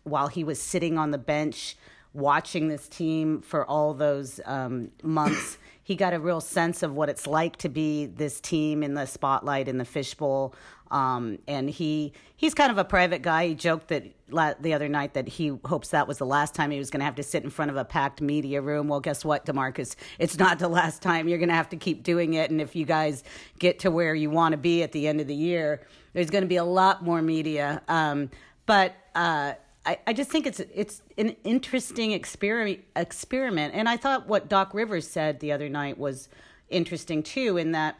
while 0.04 0.28
he 0.28 0.44
was 0.44 0.60
sitting 0.60 0.98
on 0.98 1.10
the 1.10 1.18
bench 1.18 1.76
watching 2.14 2.68
this 2.68 2.88
team 2.88 3.40
for 3.40 3.66
all 3.66 3.92
those 3.92 4.40
um, 4.46 4.90
months, 5.02 5.58
he 5.82 5.94
got 5.94 6.14
a 6.14 6.20
real 6.20 6.40
sense 6.40 6.82
of 6.82 6.94
what 6.94 7.08
it's 7.08 7.26
like 7.26 7.56
to 7.56 7.68
be 7.68 8.06
this 8.06 8.40
team 8.40 8.82
in 8.82 8.94
the 8.94 9.06
spotlight 9.06 9.68
in 9.68 9.78
the 9.78 9.84
fishbowl. 9.84 10.54
Um, 10.90 11.38
and 11.48 11.68
he 11.68 12.12
he's 12.36 12.54
kind 12.54 12.70
of 12.70 12.78
a 12.78 12.84
private 12.84 13.22
guy. 13.22 13.48
He 13.48 13.54
joked 13.54 13.88
that 13.88 14.04
la- 14.32 14.54
the 14.60 14.74
other 14.74 14.88
night 14.88 15.14
that 15.14 15.28
he 15.28 15.52
hopes 15.64 15.88
that 15.88 16.08
was 16.08 16.18
the 16.18 16.26
last 16.26 16.54
time 16.54 16.70
he 16.70 16.78
was 16.78 16.90
going 16.90 17.00
to 17.00 17.04
have 17.04 17.14
to 17.16 17.22
sit 17.22 17.44
in 17.44 17.50
front 17.50 17.70
of 17.70 17.76
a 17.76 17.84
packed 17.84 18.20
media 18.20 18.60
room. 18.60 18.88
Well, 18.88 19.00
guess 19.00 19.24
what, 19.24 19.46
Demarcus? 19.46 19.96
It's 20.18 20.38
not 20.38 20.58
the 20.58 20.68
last 20.68 21.02
time. 21.02 21.28
You're 21.28 21.38
going 21.38 21.48
to 21.48 21.54
have 21.54 21.68
to 21.70 21.76
keep 21.76 22.02
doing 22.02 22.34
it. 22.34 22.50
And 22.50 22.60
if 22.60 22.74
you 22.74 22.84
guys 22.84 23.24
get 23.58 23.78
to 23.80 23.90
where 23.90 24.14
you 24.14 24.30
want 24.30 24.52
to 24.52 24.58
be 24.58 24.82
at 24.82 24.92
the 24.92 25.08
end 25.08 25.20
of 25.20 25.26
the 25.26 25.34
year, 25.34 25.86
there's 26.12 26.30
going 26.30 26.42
to 26.42 26.48
be 26.48 26.56
a 26.56 26.64
lot 26.64 27.04
more 27.04 27.22
media. 27.22 27.82
Um, 27.88 28.30
but 28.66 28.94
uh, 29.14 29.54
I, 29.84 29.98
I 30.06 30.12
just 30.12 30.30
think 30.30 30.46
it's 30.46 30.60
it's 30.60 31.02
an 31.18 31.36
interesting 31.44 32.12
experiment 32.12 32.80
experiment. 32.96 33.74
And 33.74 33.88
I 33.88 33.96
thought 33.96 34.28
what 34.28 34.48
Doc 34.48 34.74
Rivers 34.74 35.08
said 35.08 35.40
the 35.40 35.52
other 35.52 35.68
night 35.68 35.98
was 35.98 36.28
interesting 36.68 37.22
too, 37.22 37.56
in 37.56 37.72
that 37.72 37.96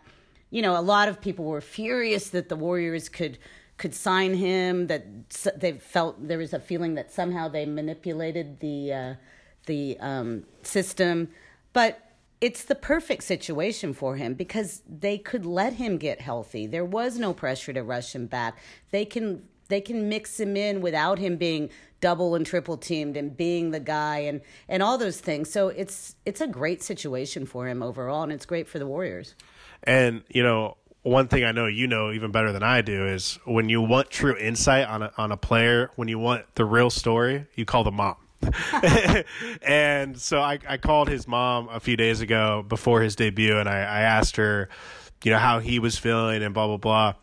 you 0.50 0.60
know, 0.60 0.78
a 0.78 0.82
lot 0.82 1.08
of 1.08 1.20
people 1.20 1.46
were 1.46 1.62
furious 1.62 2.28
that 2.28 2.50
the 2.50 2.56
Warriors 2.56 3.08
could 3.08 3.38
could 3.82 3.94
sign 3.94 4.34
him. 4.34 4.86
That 4.86 5.04
they 5.56 5.72
felt 5.72 6.28
there 6.28 6.38
was 6.38 6.54
a 6.54 6.60
feeling 6.60 6.94
that 6.94 7.12
somehow 7.12 7.48
they 7.48 7.66
manipulated 7.66 8.60
the 8.60 8.92
uh, 8.92 9.14
the 9.66 9.98
um, 10.00 10.44
system. 10.62 11.28
but 11.72 11.98
it's 12.40 12.64
the 12.64 12.74
perfect 12.74 13.22
situation 13.22 13.94
for 13.94 14.16
him 14.16 14.34
because 14.34 14.82
they 14.88 15.16
could 15.16 15.46
let 15.46 15.74
him 15.74 15.96
get 15.96 16.20
healthy. 16.20 16.66
There 16.66 16.84
was 16.84 17.16
no 17.16 17.32
pressure 17.32 17.72
to 17.72 17.84
rush 17.84 18.16
him 18.16 18.26
back. 18.26 18.58
They 18.90 19.04
can 19.04 19.44
they 19.68 19.80
can 19.80 20.08
mix 20.08 20.38
him 20.40 20.56
in 20.56 20.80
without 20.80 21.18
him 21.18 21.36
being 21.36 21.70
double 22.00 22.34
and 22.34 22.44
triple 22.44 22.76
teamed 22.76 23.16
and 23.16 23.36
being 23.36 23.70
the 23.70 23.80
guy 23.80 24.18
and 24.18 24.40
and 24.68 24.82
all 24.82 24.98
those 24.98 25.20
things. 25.20 25.50
So 25.50 25.68
it's 25.68 26.16
it's 26.26 26.40
a 26.40 26.48
great 26.48 26.82
situation 26.82 27.46
for 27.46 27.68
him 27.68 27.82
overall 27.82 28.24
and 28.24 28.32
it's 28.32 28.46
great 28.46 28.68
for 28.68 28.78
the 28.80 28.86
Warriors. 28.86 29.34
And 29.84 30.22
you 30.28 30.42
know, 30.42 30.76
one 31.02 31.28
thing 31.28 31.44
I 31.44 31.52
know 31.52 31.66
you 31.66 31.86
know 31.86 32.12
even 32.12 32.30
better 32.30 32.52
than 32.52 32.62
I 32.62 32.80
do 32.80 33.06
is 33.06 33.38
when 33.44 33.68
you 33.68 33.80
want 33.82 34.10
true 34.10 34.36
insight 34.36 34.86
on 34.86 35.02
a 35.02 35.12
on 35.16 35.32
a 35.32 35.36
player, 35.36 35.90
when 35.96 36.08
you 36.08 36.18
want 36.18 36.44
the 36.54 36.64
real 36.64 36.90
story, 36.90 37.46
you 37.54 37.64
call 37.64 37.84
the 37.84 37.90
mom. 37.90 38.16
and 39.62 40.18
so 40.18 40.40
I, 40.40 40.58
I 40.68 40.76
called 40.76 41.08
his 41.08 41.28
mom 41.28 41.68
a 41.70 41.80
few 41.80 41.96
days 41.96 42.20
ago 42.20 42.64
before 42.66 43.00
his 43.00 43.14
debut, 43.16 43.56
and 43.56 43.68
I, 43.68 43.78
I 43.78 44.00
asked 44.00 44.36
her, 44.36 44.68
you 45.22 45.30
know, 45.30 45.38
how 45.38 45.60
he 45.60 45.78
was 45.78 45.98
feeling 45.98 46.42
and 46.42 46.54
blah 46.54 46.66
blah 46.66 46.76
blah. 46.76 47.14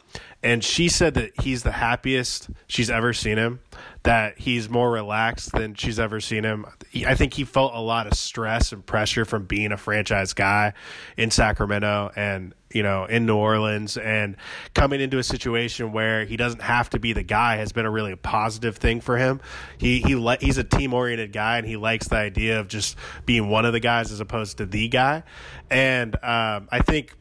And 0.41 0.63
she 0.63 0.87
said 0.87 1.15
that 1.15 1.41
he's 1.41 1.63
the 1.63 1.71
happiest 1.71 2.49
she's 2.67 2.89
ever 2.89 3.11
seen 3.13 3.37
him, 3.37 3.59
that 4.03 4.39
he's 4.39 4.69
more 4.69 4.89
relaxed 4.89 5.51
than 5.51 5.75
she's 5.75 5.99
ever 5.99 6.21
seen 6.21 6.43
him. 6.43 6.65
I 7.05 7.15
think 7.15 7.33
he 7.33 7.43
felt 7.43 7.73
a 7.73 7.81
lot 7.81 8.07
of 8.07 8.13
stress 8.13 8.71
and 8.71 8.85
pressure 8.85 9.25
from 9.25 9.45
being 9.45 9.71
a 9.71 9.77
franchise 9.77 10.33
guy 10.33 10.73
in 11.17 11.31
Sacramento 11.31 12.11
and, 12.15 12.53
you 12.71 12.81
know, 12.81 13.05
in 13.05 13.25
New 13.25 13.35
Orleans 13.35 13.97
and 13.97 14.37
coming 14.73 15.01
into 15.01 15.17
a 15.17 15.23
situation 15.23 15.91
where 15.91 16.23
he 16.23 16.37
doesn't 16.37 16.61
have 16.61 16.89
to 16.91 16.99
be 16.99 17.11
the 17.11 17.23
guy 17.23 17.57
has 17.57 17.73
been 17.73 17.85
a 17.85 17.91
really 17.91 18.15
positive 18.15 18.77
thing 18.77 19.01
for 19.01 19.17
him. 19.17 19.41
He 19.77 19.99
he 20.01 20.15
le- 20.15 20.37
he's 20.39 20.57
a 20.57 20.63
team-oriented 20.63 21.33
guy 21.33 21.57
and 21.57 21.67
he 21.67 21.75
likes 21.75 22.07
the 22.07 22.15
idea 22.15 22.59
of 22.59 22.69
just 22.69 22.95
being 23.25 23.49
one 23.49 23.65
of 23.65 23.73
the 23.73 23.81
guys 23.81 24.13
as 24.13 24.21
opposed 24.21 24.57
to 24.57 24.65
the 24.65 24.87
guy. 24.87 25.23
And 25.69 26.15
um, 26.23 26.69
I 26.71 26.79
think 26.85 27.15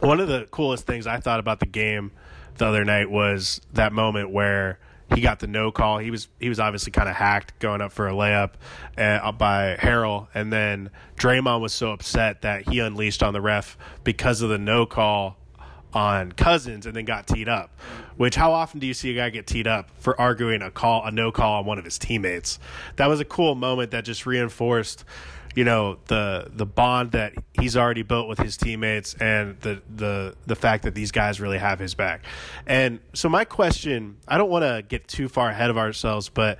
one 0.00 0.20
of 0.20 0.28
the 0.28 0.46
coolest 0.50 0.86
things 0.86 1.08
I 1.08 1.18
thought 1.18 1.40
about 1.40 1.58
the 1.58 1.66
game 1.66 2.12
the 2.56 2.66
other 2.66 2.84
night 2.84 3.10
was 3.10 3.60
that 3.72 3.92
moment 3.92 4.30
where 4.30 4.78
he 5.14 5.20
got 5.20 5.40
the 5.40 5.46
no 5.46 5.70
call. 5.70 5.98
He 5.98 6.10
was 6.10 6.28
he 6.40 6.48
was 6.48 6.58
obviously 6.58 6.92
kind 6.92 7.08
of 7.08 7.16
hacked 7.16 7.58
going 7.58 7.80
up 7.80 7.92
for 7.92 8.08
a 8.08 8.12
layup 8.12 8.52
uh, 8.96 9.32
by 9.32 9.76
Harrell, 9.78 10.28
and 10.34 10.52
then 10.52 10.90
Draymond 11.16 11.60
was 11.60 11.72
so 11.72 11.90
upset 11.92 12.42
that 12.42 12.68
he 12.68 12.78
unleashed 12.78 13.22
on 13.22 13.32
the 13.32 13.40
ref 13.40 13.76
because 14.02 14.42
of 14.42 14.48
the 14.48 14.58
no 14.58 14.86
call 14.86 15.36
on 15.92 16.32
Cousins, 16.32 16.86
and 16.86 16.96
then 16.96 17.04
got 17.04 17.26
teed 17.26 17.48
up. 17.48 17.78
Which 18.16 18.34
how 18.34 18.52
often 18.52 18.80
do 18.80 18.86
you 18.86 18.94
see 18.94 19.10
a 19.12 19.14
guy 19.14 19.30
get 19.30 19.46
teed 19.46 19.66
up 19.66 19.90
for 19.98 20.20
arguing 20.20 20.62
a 20.62 20.70
call 20.70 21.04
a 21.04 21.10
no 21.10 21.30
call 21.30 21.60
on 21.60 21.66
one 21.66 21.78
of 21.78 21.84
his 21.84 21.98
teammates? 21.98 22.58
That 22.96 23.08
was 23.08 23.20
a 23.20 23.24
cool 23.24 23.54
moment 23.54 23.92
that 23.92 24.04
just 24.04 24.26
reinforced 24.26 25.04
you 25.54 25.64
know 25.64 25.98
the 26.06 26.50
the 26.52 26.66
bond 26.66 27.12
that 27.12 27.32
he's 27.58 27.76
already 27.76 28.02
built 28.02 28.28
with 28.28 28.38
his 28.38 28.56
teammates 28.56 29.14
and 29.14 29.58
the 29.60 29.82
the 29.94 30.34
the 30.46 30.56
fact 30.56 30.84
that 30.84 30.94
these 30.94 31.12
guys 31.12 31.40
really 31.40 31.58
have 31.58 31.78
his 31.78 31.94
back. 31.94 32.24
And 32.66 33.00
so 33.12 33.28
my 33.28 33.44
question, 33.44 34.16
I 34.26 34.38
don't 34.38 34.50
want 34.50 34.64
to 34.64 34.82
get 34.86 35.06
too 35.06 35.28
far 35.28 35.48
ahead 35.48 35.70
of 35.70 35.78
ourselves, 35.78 36.28
but 36.28 36.58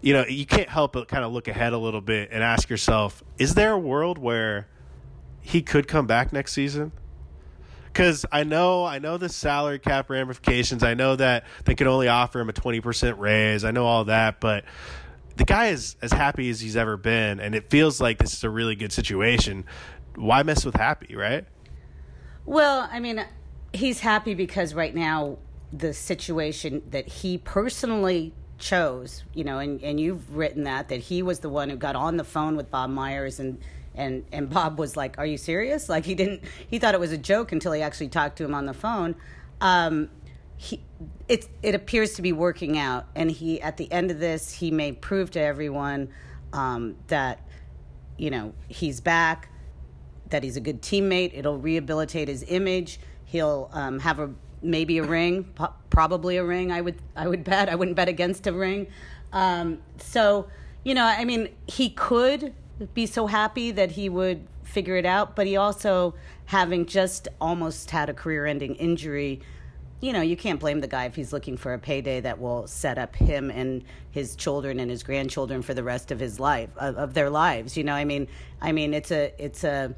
you 0.00 0.12
know, 0.12 0.26
you 0.26 0.44
can't 0.44 0.68
help 0.68 0.92
but 0.92 1.08
kind 1.08 1.24
of 1.24 1.32
look 1.32 1.48
ahead 1.48 1.72
a 1.72 1.78
little 1.78 2.02
bit 2.02 2.28
and 2.30 2.42
ask 2.42 2.68
yourself, 2.68 3.22
is 3.38 3.54
there 3.54 3.72
a 3.72 3.78
world 3.78 4.18
where 4.18 4.68
he 5.40 5.62
could 5.62 5.88
come 5.88 6.06
back 6.06 6.30
next 6.32 6.52
season? 6.52 6.92
Because 7.86 8.26
I 8.32 8.42
know, 8.42 8.84
I 8.84 8.98
know 8.98 9.16
the 9.18 9.28
salary 9.28 9.78
cap 9.78 10.10
ramifications. 10.10 10.82
I 10.82 10.94
know 10.94 11.14
that 11.16 11.44
they 11.64 11.74
could 11.76 11.86
only 11.86 12.08
offer 12.08 12.40
him 12.40 12.48
a 12.48 12.52
twenty 12.52 12.80
percent 12.80 13.18
raise. 13.18 13.64
I 13.64 13.70
know 13.70 13.86
all 13.86 14.06
that, 14.06 14.40
but 14.40 14.64
the 15.36 15.44
guy 15.44 15.66
is 15.66 15.96
as 16.02 16.12
happy 16.12 16.48
as 16.50 16.60
he's 16.60 16.76
ever 16.76 16.96
been, 16.96 17.40
and 17.40 17.54
it 17.54 17.70
feels 17.70 18.00
like 18.00 18.18
this 18.18 18.32
is 18.32 18.44
a 18.44 18.50
really 18.50 18.76
good 18.76 18.92
situation. 18.92 19.64
Why 20.16 20.42
mess 20.42 20.64
with 20.64 20.76
happy, 20.76 21.16
right? 21.16 21.44
Well, 22.46 22.88
I 22.90 23.00
mean, 23.00 23.24
he's 23.72 24.00
happy 24.00 24.34
because 24.34 24.74
right 24.74 24.94
now 24.94 25.38
the 25.72 25.92
situation 25.92 26.82
that 26.90 27.08
he 27.08 27.38
personally 27.38 28.32
chose, 28.58 29.24
you 29.34 29.44
know, 29.44 29.58
and, 29.58 29.82
and 29.82 29.98
you've 29.98 30.36
written 30.36 30.64
that 30.64 30.88
that 30.88 31.00
he 31.00 31.22
was 31.22 31.40
the 31.40 31.48
one 31.48 31.68
who 31.68 31.76
got 31.76 31.96
on 31.96 32.16
the 32.16 32.24
phone 32.24 32.56
with 32.56 32.70
Bob 32.70 32.90
Myers 32.90 33.40
and 33.40 33.58
and 33.94 34.24
and 34.32 34.50
Bob 34.50 34.78
was 34.78 34.96
like, 34.96 35.18
"Are 35.18 35.26
you 35.26 35.36
serious?" 35.36 35.88
Like 35.88 36.04
he 36.04 36.14
didn't 36.14 36.42
he 36.68 36.78
thought 36.78 36.94
it 36.94 37.00
was 37.00 37.12
a 37.12 37.18
joke 37.18 37.52
until 37.52 37.72
he 37.72 37.82
actually 37.82 38.08
talked 38.08 38.36
to 38.38 38.44
him 38.44 38.54
on 38.54 38.66
the 38.66 38.74
phone. 38.74 39.14
Um, 39.60 40.10
he 40.56 40.80
it 41.28 41.48
it 41.62 41.74
appears 41.74 42.14
to 42.14 42.22
be 42.22 42.32
working 42.32 42.78
out, 42.78 43.06
and 43.14 43.30
he 43.30 43.60
at 43.60 43.76
the 43.76 43.90
end 43.90 44.10
of 44.10 44.18
this 44.18 44.52
he 44.52 44.70
may 44.70 44.92
prove 44.92 45.30
to 45.32 45.40
everyone 45.40 46.08
um, 46.52 46.96
that 47.08 47.40
you 48.16 48.30
know 48.30 48.54
he's 48.68 49.00
back, 49.00 49.48
that 50.30 50.42
he's 50.42 50.56
a 50.56 50.60
good 50.60 50.82
teammate. 50.82 51.32
It'll 51.34 51.58
rehabilitate 51.58 52.28
his 52.28 52.44
image. 52.48 53.00
He'll 53.24 53.70
um, 53.72 53.98
have 54.00 54.20
a 54.20 54.30
maybe 54.62 54.98
a 54.98 55.02
ring, 55.18 55.44
po- 55.44 55.74
probably 55.90 56.36
a 56.36 56.44
ring. 56.44 56.70
I 56.70 56.80
would 56.80 56.96
I 57.16 57.28
would 57.28 57.44
bet. 57.44 57.68
I 57.68 57.74
wouldn't 57.74 57.96
bet 57.96 58.08
against 58.08 58.46
a 58.46 58.52
ring. 58.52 58.86
Um, 59.32 59.78
so 59.98 60.48
you 60.84 60.94
know, 60.94 61.04
I 61.04 61.24
mean, 61.24 61.48
he 61.66 61.90
could 61.90 62.54
be 62.92 63.06
so 63.06 63.26
happy 63.26 63.70
that 63.70 63.92
he 63.92 64.08
would 64.08 64.46
figure 64.62 64.96
it 64.96 65.06
out, 65.06 65.34
but 65.34 65.46
he 65.46 65.56
also 65.56 66.14
having 66.46 66.84
just 66.84 67.28
almost 67.40 67.90
had 67.90 68.10
a 68.10 68.14
career-ending 68.14 68.74
injury 68.74 69.40
you 70.04 70.12
know, 70.12 70.20
you 70.20 70.36
can't 70.36 70.60
blame 70.60 70.82
the 70.82 70.86
guy 70.86 71.06
if 71.06 71.14
he's 71.14 71.32
looking 71.32 71.56
for 71.56 71.72
a 71.72 71.78
payday 71.78 72.20
that 72.20 72.38
will 72.38 72.66
set 72.66 72.98
up 72.98 73.16
him 73.16 73.50
and 73.50 73.82
his 74.10 74.36
children 74.36 74.78
and 74.78 74.90
his 74.90 75.02
grandchildren 75.02 75.62
for 75.62 75.72
the 75.72 75.82
rest 75.82 76.10
of 76.10 76.20
his 76.20 76.38
life 76.38 76.68
of, 76.76 76.96
of 76.96 77.14
their 77.14 77.30
lives. 77.30 77.74
You 77.74 77.84
know, 77.84 77.94
I 77.94 78.04
mean, 78.04 78.28
I 78.60 78.72
mean, 78.72 78.92
it's 78.92 79.10
a 79.10 79.32
it's 79.38 79.64
a 79.64 79.94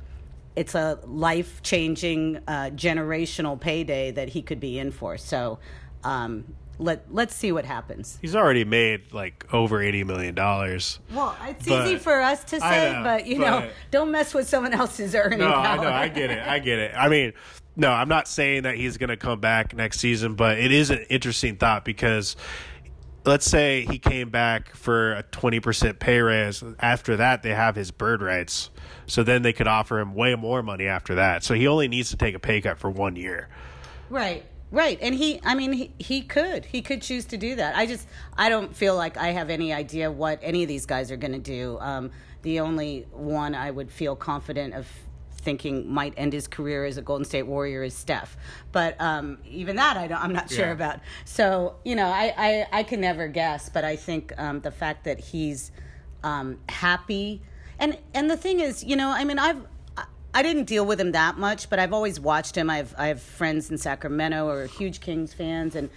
it's 0.55 0.77
a 0.77 1.01
life 1.07 1.61
changing 1.65 2.37
uh, 2.47 2.71
generational 2.73 3.59
payday 3.59 4.13
that 4.13 4.29
he 4.29 4.43
could 4.43 4.61
be 4.61 4.79
in 4.79 4.93
for. 4.93 5.19
So. 5.19 5.59
Um, 6.05 6.55
let 6.79 7.11
let's 7.11 7.35
see 7.35 7.53
what 7.53 7.65
happens. 7.65 8.19
He's 8.21 8.37
already 8.37 8.63
made 8.63 9.15
like 9.15 9.47
over 9.53 9.81
eighty 9.81 10.05
million 10.05 10.35
dollars. 10.35 11.01
Well, 11.11 11.35
it's 11.49 11.67
easy 11.67 11.97
for 11.97 12.21
us 12.21 12.45
to 12.45 12.61
say, 12.61 12.93
know, 12.93 13.03
but 13.03 13.27
you 13.27 13.39
but, 13.39 13.45
know, 13.45 13.71
don't 13.91 14.11
mess 14.11 14.35
with 14.35 14.47
someone 14.47 14.75
else's 14.75 15.15
earning 15.15 15.39
no, 15.39 15.51
power. 15.51 15.63
I 15.63 15.77
know, 15.83 15.91
I 15.91 16.09
get 16.09 16.31
it, 16.31 16.47
I 16.47 16.59
get 16.59 16.79
it. 16.79 16.93
I 16.95 17.09
mean, 17.09 17.33
no, 17.77 17.91
I'm 17.91 18.09
not 18.09 18.27
saying 18.27 18.63
that 18.63 18.77
he's 18.77 18.97
going 18.97 19.11
to 19.11 19.17
come 19.17 19.41
back 19.41 19.75
next 19.75 20.01
season, 20.01 20.35
but 20.35 20.59
it 20.59 20.73
is 20.73 20.91
an 20.91 21.05
interesting 21.11 21.57
thought 21.57 21.85
because 21.85 22.37
let's 23.27 23.45
say 23.45 23.85
he 23.85 23.99
came 23.99 24.31
back 24.31 24.75
for 24.75 25.15
a 25.15 25.23
20% 25.25 25.99
pay 25.99 26.21
raise. 26.21 26.65
After 26.79 27.17
that, 27.17 27.43
they 27.43 27.55
have 27.55 27.77
his 27.77 27.91
bird 27.91 28.23
rights. 28.23 28.71
So 29.07 29.23
then 29.23 29.43
they 29.43 29.53
could 29.53 29.69
offer 29.69 29.99
him 29.99 30.15
way 30.15 30.35
more 30.35 30.63
money 30.63 30.87
after 30.87 31.17
that. 31.17 31.45
So 31.45 31.55
he 31.55 31.67
only 31.67 31.89
needs 31.89 32.11
to 32.11 32.17
take 32.17 32.35
a 32.35 32.39
pay 32.39 32.61
cut 32.61 32.79
for 32.79 32.91
one 32.91 33.17
year. 33.17 33.49
Right. 34.09 34.45
Right. 34.71 34.99
And 35.01 35.15
he, 35.15 35.41
I 35.45 35.55
mean, 35.55 35.73
he, 35.73 35.93
he 35.99 36.23
could. 36.23 36.65
He 36.65 36.83
could 36.83 37.03
choose 37.03 37.27
to 37.27 37.37
do 37.37 37.55
that. 37.57 37.77
I 37.77 37.87
just, 37.87 38.09
I 38.37 38.49
don't 38.49 38.75
feel 38.75 38.97
like 38.97 39.17
I 39.17 39.29
have 39.29 39.51
any 39.51 39.73
idea 39.73 40.11
what 40.11 40.41
any 40.43 40.63
of 40.63 40.69
these 40.69 40.87
guys 40.87 41.13
are 41.13 41.17
going 41.17 41.33
to 41.33 41.39
do. 41.39 41.79
Um, 41.81 42.11
the 42.43 42.61
only 42.61 43.07
one 43.13 43.55
I 43.55 43.71
would 43.71 43.91
feel 43.91 44.17
confident 44.17 44.75
of 44.75 44.89
thinking 45.47 45.89
might 45.89 46.13
end 46.17 46.33
his 46.33 46.49
career 46.49 46.85
as 46.85 46.99
a 46.99 47.03
Golden 47.03 47.25
State 47.25 47.45
Warrior 47.45 47.85
is 47.85 47.95
Steph. 47.95 48.37
But 48.73 49.01
um, 49.01 49.39
even 49.49 49.77
that, 49.77 49.97
I 49.97 50.07
am 50.25 50.33
not 50.33 50.51
sure 50.51 50.67
yeah. 50.67 50.73
about. 50.73 51.01
So 51.25 51.77
you 51.85 51.95
know, 51.95 52.09
I, 52.09 52.35
I, 52.37 52.67
I 52.81 52.83
can 52.83 53.01
never 53.01 53.29
guess. 53.29 53.69
But 53.69 53.85
I 53.85 53.95
think 53.95 54.35
um, 54.37 54.61
the 54.61 54.73
fact 54.73 55.05
that 55.05 55.21
he's 55.21 55.71
um, 56.25 56.59
happy, 56.69 57.41
and 57.79 57.97
and 58.13 58.29
the 58.29 58.37
thing 58.37 58.59
is, 58.59 58.83
you 58.83 58.97
know, 58.97 59.11
I 59.11 59.23
mean, 59.23 59.39
I've 59.39 59.63
I 60.35 60.43
didn't 60.43 60.65
deal 60.65 60.85
with 60.85 61.01
him 61.01 61.13
that 61.13 61.39
much, 61.39 61.71
but 61.71 61.79
I've 61.79 61.93
always 61.93 62.19
watched 62.19 62.57
him. 62.57 62.69
I've 62.69 62.93
I 62.99 63.07
have 63.07 63.23
friends 63.23 63.71
in 63.71 63.79
Sacramento 63.79 64.45
who 64.45 64.51
are 64.51 64.67
huge 64.67 65.01
Kings 65.01 65.33
fans, 65.33 65.77
and 65.77 65.89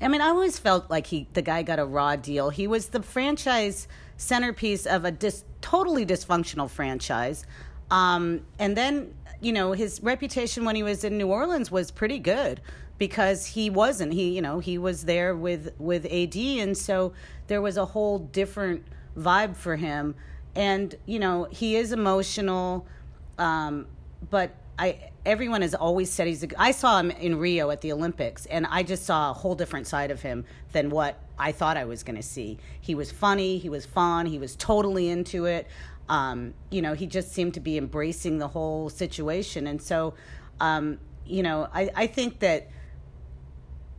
I 0.00 0.08
mean, 0.08 0.22
I 0.22 0.28
always 0.28 0.58
felt 0.58 0.90
like 0.90 1.06
he 1.06 1.28
the 1.34 1.42
guy 1.42 1.62
got 1.62 1.78
a 1.78 1.84
raw 1.84 2.16
deal. 2.16 2.48
He 2.48 2.66
was 2.66 2.88
the 2.88 3.02
franchise 3.02 3.86
centerpiece 4.16 4.86
of 4.86 5.04
a 5.04 5.10
dis, 5.10 5.44
totally 5.60 6.06
dysfunctional 6.06 6.70
franchise. 6.70 7.44
Um, 7.90 8.42
and 8.58 8.76
then, 8.76 9.14
you 9.40 9.52
know, 9.52 9.72
his 9.72 10.02
reputation 10.02 10.64
when 10.64 10.76
he 10.76 10.82
was 10.82 11.04
in 11.04 11.18
New 11.18 11.28
Orleans 11.28 11.70
was 11.70 11.90
pretty 11.90 12.18
good 12.18 12.60
because 12.98 13.46
he 13.46 13.70
wasn't. 13.70 14.12
He, 14.12 14.34
you 14.34 14.42
know, 14.42 14.58
he 14.58 14.78
was 14.78 15.04
there 15.04 15.34
with 15.34 15.72
with 15.78 16.06
AD, 16.06 16.36
and 16.36 16.76
so 16.76 17.12
there 17.46 17.62
was 17.62 17.76
a 17.76 17.84
whole 17.84 18.18
different 18.18 18.84
vibe 19.16 19.56
for 19.56 19.76
him. 19.76 20.14
And 20.54 20.94
you 21.06 21.18
know, 21.18 21.44
he 21.50 21.76
is 21.76 21.92
emotional, 21.92 22.86
um, 23.38 23.86
but 24.30 24.54
I 24.78 25.10
everyone 25.24 25.62
has 25.62 25.74
always 25.74 26.10
said 26.10 26.26
he's. 26.26 26.42
A, 26.42 26.60
I 26.60 26.70
saw 26.70 26.98
him 26.98 27.10
in 27.10 27.38
Rio 27.38 27.70
at 27.70 27.82
the 27.82 27.92
Olympics, 27.92 28.46
and 28.46 28.66
I 28.66 28.82
just 28.82 29.04
saw 29.04 29.30
a 29.30 29.34
whole 29.34 29.54
different 29.54 29.86
side 29.86 30.10
of 30.10 30.22
him 30.22 30.44
than 30.72 30.90
what 30.90 31.20
I 31.38 31.52
thought 31.52 31.76
I 31.76 31.84
was 31.84 32.02
going 32.02 32.16
to 32.16 32.22
see. 32.22 32.58
He 32.80 32.94
was 32.94 33.12
funny, 33.12 33.58
he 33.58 33.68
was 33.68 33.84
fun, 33.84 34.26
he 34.26 34.38
was 34.38 34.56
totally 34.56 35.08
into 35.10 35.44
it 35.44 35.66
um, 36.08 36.54
you 36.70 36.82
know, 36.82 36.94
he 36.94 37.06
just 37.06 37.32
seemed 37.32 37.54
to 37.54 37.60
be 37.60 37.76
embracing 37.76 38.38
the 38.38 38.48
whole 38.48 38.88
situation. 38.88 39.66
And 39.66 39.80
so, 39.82 40.14
um, 40.60 40.98
you 41.26 41.42
know, 41.42 41.68
I, 41.72 41.90
I 41.94 42.06
think 42.06 42.40
that 42.40 42.68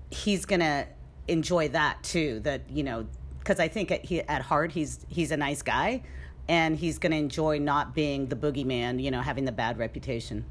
he's 0.10 0.46
going 0.46 0.62
to 0.62 0.88
enjoy 1.28 1.70
that 1.70 2.04
too. 2.04 2.40
That, 2.42 2.62
you 2.70 2.84
know, 2.84 3.08
because 3.40 3.60
I 3.60 3.68
think 3.68 3.92
at, 3.92 4.06
he, 4.06 4.22
at 4.22 4.42
heart, 4.42 4.72
he's, 4.72 5.06
he's 5.10 5.32
a 5.32 5.38
nice 5.38 5.62
guy. 5.62 6.04
and 6.48 6.78
he's 6.78 6.98
going 7.00 7.12
to 7.12 7.18
enjoy 7.18 7.60
not 7.60 7.94
being 7.94 8.28
the 8.28 8.36
boogeyman, 8.36 9.02
you 9.02 9.12
know, 9.12 9.22
having 9.22 9.46
the 9.46 9.52
bad 9.52 9.78
reputation. 9.78 10.46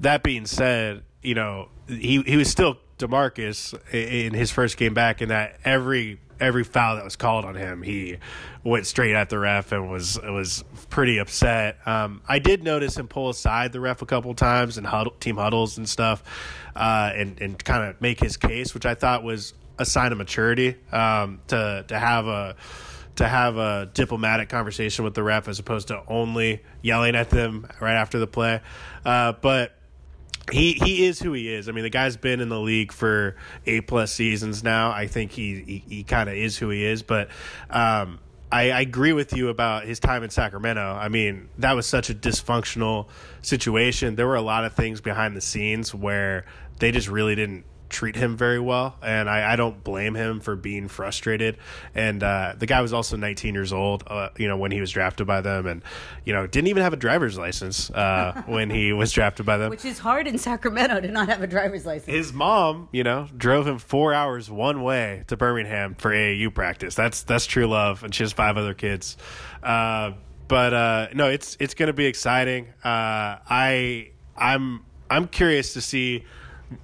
That 0.00 0.22
being 0.22 0.46
said, 0.46 1.02
you 1.22 1.34
know, 1.34 1.68
he 1.86 2.22
he 2.22 2.36
was 2.36 2.50
still 2.50 2.78
Demarcus 2.98 3.74
in 3.92 4.34
his 4.34 4.50
first 4.50 4.76
game 4.76 4.94
back, 4.94 5.20
and 5.20 5.30
that 5.30 5.60
every 5.64 6.20
every 6.42 6.64
foul 6.64 6.96
that 6.96 7.04
was 7.04 7.16
called 7.16 7.44
on 7.44 7.54
him, 7.54 7.82
he 7.82 8.18
went 8.64 8.86
straight 8.86 9.14
at 9.14 9.30
the 9.30 9.38
ref 9.38 9.72
and 9.72 9.90
was 9.90 10.18
was 10.22 10.64
pretty 10.90 11.18
upset. 11.18 11.78
Um, 11.86 12.20
I 12.28 12.38
did 12.40 12.62
notice 12.62 12.96
him 12.96 13.08
pull 13.08 13.30
aside 13.30 13.72
the 13.72 13.80
ref 13.80 14.02
a 14.02 14.06
couple 14.06 14.34
times 14.34 14.76
and 14.76 14.86
huddle, 14.86 15.14
team 15.20 15.36
huddles 15.36 15.78
and 15.78 15.88
stuff, 15.88 16.22
uh, 16.76 17.12
and 17.14 17.40
and 17.40 17.64
kind 17.64 17.88
of 17.88 18.00
make 18.00 18.20
his 18.20 18.36
case, 18.36 18.74
which 18.74 18.84
I 18.84 18.94
thought 18.94 19.22
was 19.22 19.54
a 19.78 19.86
sign 19.86 20.12
of 20.12 20.18
maturity 20.18 20.76
um, 20.90 21.40
to 21.48 21.84
to 21.88 21.98
have 21.98 22.26
a 22.26 22.56
to 23.16 23.28
have 23.28 23.56
a 23.56 23.90
diplomatic 23.92 24.48
conversation 24.48 25.04
with 25.04 25.14
the 25.14 25.22
ref 25.22 25.46
as 25.46 25.58
opposed 25.58 25.88
to 25.88 26.02
only 26.08 26.62
yelling 26.80 27.14
at 27.14 27.30
them 27.30 27.66
right 27.80 27.94
after 27.94 28.18
the 28.18 28.26
play. 28.26 28.60
Uh, 29.04 29.32
but 29.32 29.76
he 30.50 30.72
he 30.72 31.06
is 31.06 31.20
who 31.20 31.32
he 31.32 31.52
is. 31.52 31.68
I 31.68 31.72
mean, 31.72 31.84
the 31.84 31.90
guy's 31.90 32.16
been 32.16 32.40
in 32.40 32.48
the 32.48 32.58
league 32.58 32.92
for 32.92 33.36
eight 33.66 33.86
plus 33.86 34.12
seasons 34.12 34.64
now. 34.64 34.90
I 34.90 35.06
think 35.06 35.32
he 35.32 35.60
he, 35.60 35.84
he 35.96 36.04
kind 36.04 36.28
of 36.28 36.34
is 36.34 36.56
who 36.56 36.70
he 36.70 36.84
is. 36.84 37.02
But 37.02 37.28
um, 37.70 38.18
I, 38.50 38.70
I, 38.70 38.80
agree 38.80 39.12
with 39.12 39.34
you 39.34 39.48
about 39.48 39.84
his 39.84 39.98
time 40.00 40.22
in 40.22 40.30
Sacramento. 40.30 40.82
I 40.82 41.08
mean, 41.08 41.48
that 41.58 41.72
was 41.72 41.86
such 41.86 42.10
a 42.10 42.14
dysfunctional 42.14 43.06
situation. 43.40 44.16
There 44.16 44.26
were 44.26 44.36
a 44.36 44.42
lot 44.42 44.64
of 44.64 44.74
things 44.74 45.00
behind 45.00 45.36
the 45.36 45.40
scenes 45.40 45.94
where 45.94 46.44
they 46.78 46.92
just 46.92 47.08
really 47.08 47.34
didn't 47.34 47.64
treat 47.92 48.16
him 48.16 48.36
very 48.36 48.58
well, 48.58 48.96
and 49.02 49.28
I, 49.28 49.52
I 49.52 49.56
don't 49.56 49.84
blame 49.84 50.14
him 50.14 50.40
for 50.40 50.56
being 50.56 50.88
frustrated. 50.88 51.58
And 51.94 52.22
uh, 52.22 52.54
the 52.58 52.66
guy 52.66 52.80
was 52.80 52.92
also 52.92 53.16
19 53.16 53.54
years 53.54 53.72
old, 53.72 54.04
uh, 54.06 54.30
you 54.36 54.48
know, 54.48 54.56
when 54.56 54.72
he 54.72 54.80
was 54.80 54.90
drafted 54.90 55.26
by 55.26 55.40
them, 55.40 55.66
and 55.66 55.82
you 56.24 56.32
know, 56.32 56.46
didn't 56.46 56.68
even 56.68 56.82
have 56.82 56.92
a 56.92 56.96
driver's 56.96 57.38
license 57.38 57.90
uh, 57.90 58.42
when 58.46 58.70
he 58.70 58.92
was 58.92 59.12
drafted 59.12 59.46
by 59.46 59.56
them, 59.58 59.70
which 59.70 59.84
is 59.84 59.98
hard 59.98 60.26
in 60.26 60.38
Sacramento 60.38 61.00
to 61.00 61.08
not 61.08 61.28
have 61.28 61.42
a 61.42 61.46
driver's 61.46 61.86
license. 61.86 62.12
His 62.12 62.32
mom, 62.32 62.88
you 62.92 63.04
know, 63.04 63.28
drove 63.36 63.66
him 63.66 63.78
four 63.78 64.14
hours 64.14 64.50
one 64.50 64.82
way 64.82 65.24
to 65.28 65.36
Birmingham 65.36 65.94
for 65.94 66.10
AAU 66.10 66.52
practice. 66.52 66.94
That's 66.94 67.22
that's 67.22 67.46
true 67.46 67.66
love, 67.66 68.02
and 68.02 68.14
she 68.14 68.22
has 68.24 68.32
five 68.32 68.56
other 68.56 68.74
kids. 68.74 69.16
Uh, 69.62 70.12
but 70.48 70.74
uh, 70.74 71.08
no, 71.14 71.28
it's 71.28 71.56
it's 71.60 71.74
going 71.74 71.86
to 71.86 71.92
be 71.92 72.06
exciting. 72.06 72.68
Uh, 72.84 73.38
I 73.48 74.10
I'm 74.36 74.84
I'm 75.08 75.28
curious 75.28 75.74
to 75.74 75.80
see 75.80 76.24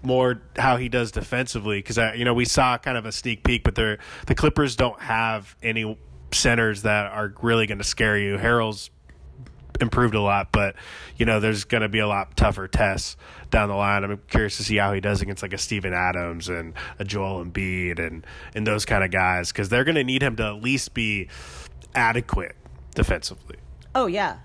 more 0.03 0.43
how 0.57 0.77
he 0.77 0.89
does 0.89 1.11
defensively 1.11 1.79
because 1.79 1.99
you 2.17 2.25
know 2.25 2.35
we 2.35 2.45
saw 2.45 2.79
kind 2.79 2.97
of 2.97 3.07
a 3.07 3.13
sneak 3.13 3.45
peek, 3.45 3.65
but 3.65 3.75
the 3.75 3.99
the 4.27 4.35
Clippers 4.35 4.77
don't 4.77 5.01
have 5.01 5.57
any 5.63 5.99
centers 6.33 6.83
that 6.83 7.11
are 7.13 7.33
really 7.43 7.67
going 7.67 7.79
to 7.79 7.85
scare 7.85 8.19
you. 8.19 8.37
Harrell's 8.37 8.91
improved 9.81 10.15
a 10.15 10.21
lot, 10.21 10.53
but 10.53 10.75
you 11.17 11.27
know 11.27 11.41
there's 11.41 11.65
going 11.65 11.83
to 11.83 11.89
be 11.89 11.99
a 11.99 12.07
lot 12.07 12.37
tougher 12.37 12.69
tests 12.69 13.17
down 13.51 13.69
the 13.69 13.75
line. 13.75 14.05
I'm 14.05 14.21
curious 14.29 14.57
to 14.59 14.65
see 14.65 14.77
how 14.77 14.93
he 14.93 15.01
does 15.01 15.23
against 15.23 15.43
like 15.43 15.53
a 15.53 15.59
Steven 15.59 15.93
Adams 15.93 16.49
and 16.49 16.75
a 16.99 17.05
Joel 17.05 17.45
Embiid 17.45 17.99
and 17.99 18.27
and 18.55 18.67
those 18.67 18.85
kind 18.85 19.05
of 19.05 19.11
guys 19.11 19.53
because 19.53 19.69
they're 19.69 19.85
going 19.85 19.95
to 19.95 20.05
need 20.05 20.23
him 20.23 20.37
to 20.37 20.45
at 20.45 20.63
least 20.63 20.95
be 20.95 21.29
adequate 21.95 22.57
defensively. 22.95 23.57
Oh 23.95 24.07
yeah, 24.07 24.39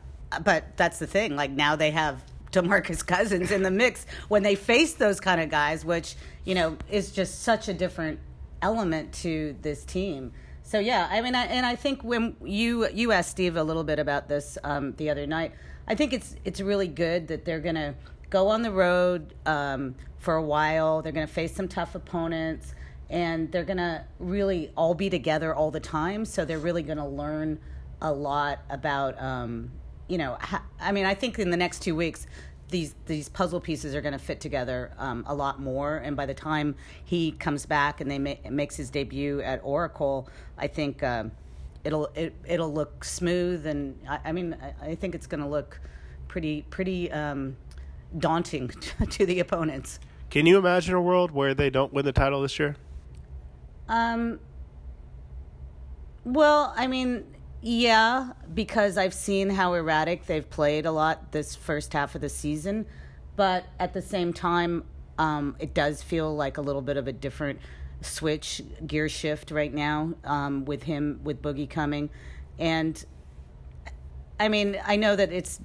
but 0.44 0.78
that's 0.78 1.00
the 1.00 1.08
thing. 1.08 1.36
Like 1.36 1.52
now 1.52 1.76
they 1.76 1.92
have 1.92 2.22
DeMarcus 2.54 3.06
Cousins 3.06 3.52
in 3.52 3.64
the 3.64 3.72
mix 3.72 4.06
when 4.30 4.44
they 4.44 4.56
face 4.56 4.94
those 4.94 5.20
kind 5.20 5.42
of 5.42 5.50
guys, 5.50 5.84
which 5.84 6.16
you 6.46 6.56
know 6.56 6.78
is 6.90 7.12
just 7.12 7.42
such 7.42 7.68
a 7.68 7.74
different 7.74 8.20
element 8.62 9.12
to 9.14 9.56
this 9.62 9.84
team. 9.84 10.32
So 10.64 10.80
yeah, 10.80 11.08
I 11.12 11.22
mean, 11.22 11.36
I, 11.36 11.46
and 11.46 11.66
I 11.66 11.76
think 11.76 12.04
when 12.04 12.36
you 12.44 12.88
you 12.90 13.12
asked 13.12 13.32
Steve 13.32 13.58
a 13.58 13.64
little 13.64 13.84
bit 13.84 14.00
about 14.00 14.30
this 14.30 14.58
um, 14.64 14.94
the 14.94 15.10
other 15.10 15.28
night, 15.28 15.54
I 15.88 15.96
think 15.96 16.14
it's 16.14 16.36
it's 16.46 16.62
really 16.62 16.88
good 16.88 17.28
that 17.28 17.44
they're 17.44 17.60
gonna 17.60 17.96
go 18.30 18.48
on 18.48 18.62
the 18.62 18.72
road 18.72 19.34
um, 19.46 19.96
for 20.20 20.36
a 20.36 20.44
while. 20.44 21.02
They're 21.02 21.12
gonna 21.12 21.28
face 21.28 21.54
some 21.54 21.68
tough 21.68 21.96
opponents, 21.96 22.74
and 23.10 23.52
they're 23.52 23.66
gonna 23.66 24.06
really 24.20 24.72
all 24.78 24.94
be 24.94 25.10
together 25.10 25.54
all 25.54 25.70
the 25.70 25.82
time. 25.82 26.24
So 26.24 26.46
they're 26.46 26.60
really 26.60 26.84
gonna 26.84 27.08
learn 27.08 27.60
a 28.02 28.12
lot 28.12 28.60
about 28.70 29.22
um, 29.22 29.72
you 30.14 30.20
know, 30.20 30.38
ha- 30.40 30.62
I 30.80 30.92
mean, 30.92 31.06
I 31.06 31.16
think 31.16 31.40
in 31.40 31.50
the 31.50 31.58
next 31.58 31.80
two 31.80 31.96
weeks, 31.96 32.28
these 32.70 32.94
these 33.08 33.30
puzzle 33.30 33.60
pieces 33.60 33.96
are 33.96 34.02
going 34.02 34.14
to 34.14 34.20
fit 34.20 34.40
together 34.40 34.92
um, 35.00 35.24
a 35.26 35.34
lot 35.34 35.60
more. 35.60 35.98
And 35.98 36.16
by 36.16 36.28
the 36.28 36.36
time 36.36 36.76
he 37.04 37.32
comes 37.32 37.66
back 37.66 38.00
and 38.00 38.12
they 38.12 38.20
ma- 38.20 38.52
makes 38.52 38.76
his 38.76 38.92
debut 38.92 39.42
at 39.42 39.60
Oracle, 39.64 40.30
I 40.56 40.68
think 40.68 41.02
uh, 41.02 41.24
it'll 41.84 42.12
it, 42.14 42.36
it'll 42.46 42.72
look 42.72 43.04
smooth. 43.04 43.66
And 43.66 44.00
I, 44.08 44.20
I 44.26 44.32
mean, 44.34 44.56
I, 44.62 44.90
I, 44.90 44.96
think 44.96 45.16
it's 45.16 45.26
going 45.26 45.42
to 45.42 45.50
look 45.50 45.80
pretty 46.28 46.62
pretty 46.70 47.12
um, 47.12 47.58
daunting 48.20 48.68
to 49.10 49.26
the 49.26 49.40
opponents. 49.40 50.00
Can 50.30 50.46
you 50.46 50.60
imagine 50.60 50.94
a 50.94 51.02
world 51.02 51.32
where 51.32 51.56
they 51.56 51.72
don't 51.72 51.92
win 51.92 52.06
the 52.06 52.14
title 52.14 52.44
this 52.44 52.60
year? 52.60 52.76
Um. 53.90 54.40
Well, 56.24 56.72
I 56.78 56.86
mean, 56.86 57.26
yeah, 57.66 58.34
because 58.54 58.98
I've 58.98 59.14
seen 59.14 59.50
how 59.50 59.74
erratic 59.74 60.26
they've 60.26 60.48
played 60.48 60.86
a 60.86 60.92
lot 60.92 61.32
this 61.32 61.56
first 61.56 61.94
half 61.94 62.14
of 62.14 62.20
the 62.20 62.28
season. 62.28 62.86
But 63.38 63.64
at 63.80 63.94
the 63.94 64.02
same 64.02 64.34
time, 64.34 64.84
um, 65.18 65.56
it 65.60 65.74
does 65.74 66.04
feel 66.04 66.36
like 66.36 66.58
a 66.58 66.62
little 66.62 66.82
bit 66.82 66.98
of 66.98 67.08
a 67.08 67.14
different 67.14 67.62
switch, 68.02 68.62
gear 68.86 69.08
shift 69.08 69.50
right 69.50 69.74
now 69.74 70.14
um, 70.26 70.66
with 70.66 70.84
him, 70.84 71.22
with 71.24 71.42
Boogie 71.42 71.70
coming. 71.70 72.10
And 72.60 73.02
I 74.38 74.50
mean, 74.50 74.78
I 74.86 74.98
know 74.98 75.16
that 75.16 75.32
it's, 75.32 75.62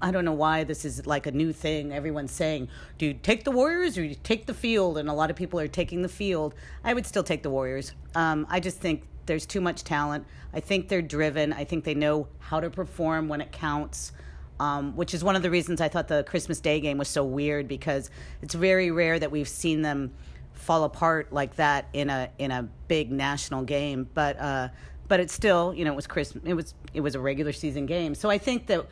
I 0.00 0.12
don't 0.12 0.24
know 0.24 0.32
why 0.32 0.62
this 0.62 0.84
is 0.84 1.04
like 1.04 1.26
a 1.26 1.32
new 1.32 1.52
thing. 1.52 1.92
Everyone's 1.92 2.30
saying, 2.30 2.68
do 2.96 3.06
you 3.06 3.14
take 3.14 3.42
the 3.42 3.50
Warriors 3.50 3.98
or 3.98 4.04
you 4.04 4.14
take 4.14 4.46
the 4.46 4.54
field? 4.54 4.98
And 4.98 5.08
a 5.08 5.12
lot 5.12 5.30
of 5.30 5.36
people 5.36 5.58
are 5.58 5.66
taking 5.66 6.02
the 6.02 6.08
field. 6.08 6.54
I 6.84 6.94
would 6.94 7.06
still 7.06 7.24
take 7.24 7.42
the 7.42 7.50
Warriors. 7.50 7.92
Um, 8.14 8.46
I 8.48 8.60
just 8.60 8.78
think 8.78 9.02
there's 9.30 9.46
too 9.46 9.60
much 9.60 9.84
talent. 9.84 10.26
I 10.52 10.58
think 10.58 10.88
they're 10.88 11.00
driven. 11.00 11.52
I 11.52 11.62
think 11.62 11.84
they 11.84 11.94
know 11.94 12.26
how 12.40 12.58
to 12.58 12.68
perform 12.68 13.28
when 13.28 13.40
it 13.40 13.52
counts. 13.52 14.10
Um, 14.58 14.96
which 14.96 15.14
is 15.14 15.24
one 15.24 15.36
of 15.36 15.42
the 15.42 15.50
reasons 15.50 15.80
I 15.80 15.88
thought 15.88 16.08
the 16.08 16.24
Christmas 16.24 16.60
Day 16.60 16.80
game 16.80 16.98
was 16.98 17.08
so 17.08 17.24
weird 17.24 17.66
because 17.66 18.10
it's 18.42 18.54
very 18.54 18.90
rare 18.90 19.18
that 19.18 19.30
we've 19.30 19.48
seen 19.48 19.82
them 19.82 20.12
fall 20.52 20.82
apart 20.84 21.32
like 21.32 21.56
that 21.56 21.86
in 21.92 22.10
a 22.10 22.28
in 22.38 22.50
a 22.50 22.68
big 22.88 23.10
national 23.12 23.62
game. 23.62 24.08
But 24.12 24.38
uh, 24.38 24.68
but 25.06 25.20
it's 25.20 25.32
still 25.32 25.72
you 25.72 25.84
know 25.84 25.92
it 25.92 25.96
was 25.96 26.08
Christmas 26.08 26.44
it 26.44 26.54
was 26.54 26.74
it 26.92 27.00
was 27.00 27.14
a 27.14 27.20
regular 27.20 27.52
season 27.52 27.86
game. 27.86 28.16
So 28.16 28.28
I 28.28 28.36
think 28.36 28.66
that 28.66 28.86